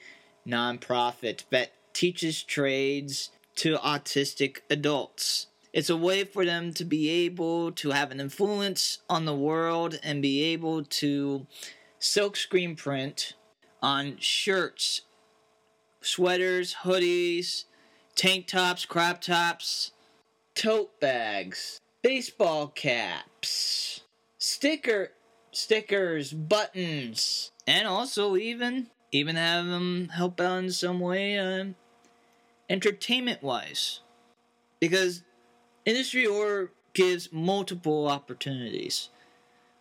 nonprofit 0.48 1.44
that 1.50 1.74
teaches 1.94 2.44
trades 2.44 3.32
to 3.56 3.78
autistic 3.78 4.60
adults. 4.70 5.48
It's 5.76 5.90
a 5.90 5.98
way 5.98 6.24
for 6.24 6.46
them 6.46 6.72
to 6.76 6.86
be 6.86 7.10
able 7.26 7.74
to 7.74 7.92
have 7.92 8.10
an 8.10 8.22
influence 8.22 9.00
on 9.10 9.26
the 9.26 9.36
world 9.36 10.00
and 10.02 10.22
be 10.22 10.42
able 10.54 10.86
to 10.86 11.46
silk 12.00 12.38
screen 12.38 12.78
print 12.78 13.34
on 13.84 14.16
shirts, 14.18 15.02
sweaters, 16.00 16.78
hoodies, 16.84 17.66
tank 18.16 18.48
tops, 18.48 18.86
crop 18.86 19.20
tops, 19.20 19.92
tote 20.56 20.98
bags, 21.02 21.82
baseball 22.02 22.68
caps, 22.68 24.00
sticker 24.38 25.12
stickers, 25.52 26.32
buttons, 26.32 27.52
and 27.68 27.86
also 27.86 28.38
even 28.38 28.88
even 29.12 29.36
have 29.36 29.66
them 29.66 30.08
help 30.14 30.40
out 30.40 30.60
in 30.60 30.72
some 30.72 31.02
way 31.02 31.38
uh, 31.38 31.66
entertainment 32.70 33.44
wise 33.44 34.00
because 34.80 35.24
industry 35.86 36.26
horror 36.26 36.72
gives 36.94 37.32
multiple 37.32 38.08
opportunities. 38.08 39.10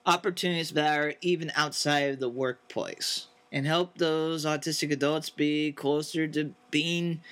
Opportunities 0.07 0.71
that 0.73 0.99
are 0.99 1.15
even 1.23 1.51
outside 1.57 2.11
of 2.11 2.21
the 2.21 2.29
workplace 2.29 3.29
and 3.51 3.67
help 3.67 3.97
those 3.97 4.45
autistic 4.45 4.91
adults 4.91 5.31
be 5.31 5.73
closer 5.73 6.27
to 6.29 6.55
being 6.71 7.23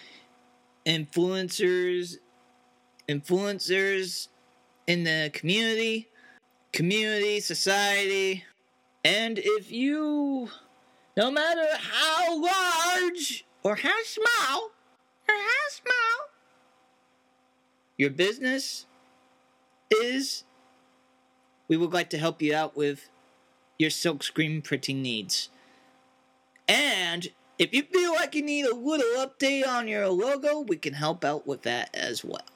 influencers 0.86 2.18
influencers 3.08 4.28
in 4.86 5.04
the 5.04 5.30
community, 5.32 6.08
community, 6.72 7.40
society, 7.40 8.44
and 9.04 9.38
if 9.38 9.70
you, 9.70 10.48
no 11.16 11.30
matter 11.30 11.66
how 11.76 12.40
large 12.40 13.44
or 13.62 13.76
how 13.76 14.02
small, 14.04 14.70
or 15.28 15.34
how 15.34 15.68
small 15.70 16.31
your 17.97 18.11
business 18.11 18.86
is, 19.90 20.45
we 21.68 21.76
would 21.76 21.93
like 21.93 22.11
to 22.11 22.18
help 22.18 22.43
you 22.43 22.55
out 22.55 22.76
with 22.76 23.09
your 23.78 23.90
silk 23.90 24.22
screen 24.22 24.62
printing 24.62 25.03
needs. 25.03 25.49
And 26.68 27.28
if 27.59 27.74
you 27.74 27.82
feel 27.82 28.12
like 28.12 28.34
you 28.34 28.43
need 28.43 28.66
a 28.66 28.74
little 28.74 29.24
update 29.24 29.66
on 29.66 29.88
your 29.88 30.09
logo, 30.09 30.61
we 30.61 30.76
can 30.76 30.95
help 30.95 31.24
out 31.24 31.47
with 31.47 31.62
that 31.62 31.90
as 31.95 32.24
well. 32.24 32.47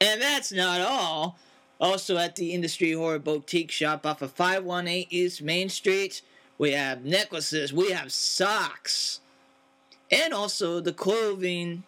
And 0.00 0.20
that's 0.20 0.52
not 0.52 0.80
all. 0.80 1.38
Also 1.80 2.16
at 2.16 2.36
the 2.36 2.52
Industry 2.52 2.92
Horror 2.92 3.18
Boutique 3.18 3.70
shop 3.70 4.06
off 4.06 4.22
of 4.22 4.32
518 4.32 5.06
East 5.10 5.42
Main 5.42 5.68
Street, 5.68 6.22
we 6.58 6.72
have 6.72 7.04
necklaces, 7.04 7.72
we 7.72 7.90
have 7.90 8.12
socks, 8.12 9.20
and 10.10 10.32
also 10.32 10.80
the 10.80 10.92
clothing 10.92 11.82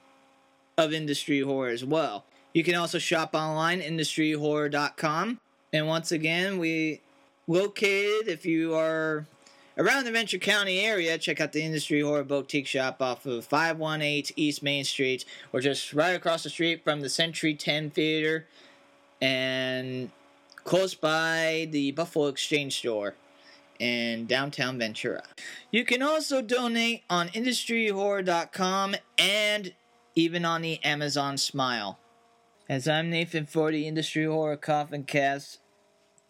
of 0.76 0.92
Industry 0.92 1.40
Horror 1.40 1.70
as 1.70 1.84
well. 1.84 2.24
You 2.54 2.64
can 2.64 2.76
also 2.76 2.98
shop 2.98 3.34
online, 3.34 3.82
industryhorror.com. 3.82 5.40
And 5.72 5.86
once 5.86 6.12
again, 6.12 6.58
we 6.58 7.00
located, 7.46 8.28
if 8.28 8.46
you 8.46 8.74
are 8.74 9.26
Around 9.76 10.04
the 10.04 10.12
Ventura 10.12 10.38
County 10.38 10.78
area, 10.78 11.18
check 11.18 11.40
out 11.40 11.50
the 11.50 11.60
Industry 11.60 12.00
Horror 12.00 12.22
Boutique 12.22 12.68
Shop 12.68 13.02
off 13.02 13.26
of 13.26 13.44
518 13.44 14.32
East 14.36 14.62
Main 14.62 14.84
Street, 14.84 15.24
or 15.52 15.60
just 15.60 15.92
right 15.92 16.14
across 16.14 16.44
the 16.44 16.50
street 16.50 16.84
from 16.84 17.00
the 17.00 17.08
Century 17.08 17.54
10 17.54 17.90
Theater, 17.90 18.46
and 19.20 20.12
close 20.62 20.94
by 20.94 21.66
the 21.72 21.90
Buffalo 21.90 22.28
Exchange 22.28 22.78
Store 22.78 23.14
in 23.80 24.26
downtown 24.26 24.78
Ventura. 24.78 25.24
You 25.72 25.84
can 25.84 26.02
also 26.02 26.40
donate 26.40 27.02
on 27.10 27.30
industryhorror.com 27.30 28.94
and 29.18 29.72
even 30.14 30.44
on 30.44 30.62
the 30.62 30.84
Amazon 30.84 31.36
Smile. 31.36 31.98
As 32.66 32.88
I'm 32.88 33.10
Nathan 33.10 33.44
for 33.44 33.70
the 33.70 33.86
Industry 33.86 34.24
Horror 34.24 34.56
Coffin 34.56 35.04
Cast, 35.04 35.58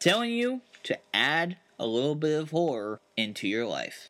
telling 0.01 0.33
you 0.33 0.63
to 0.83 0.99
add 1.15 1.59
a 1.79 1.87
little 1.87 2.17
bit 2.17 2.41
of 2.41 2.51
horror 2.51 3.01
into 3.17 3.47
your 3.47 3.67
life. 3.67 4.09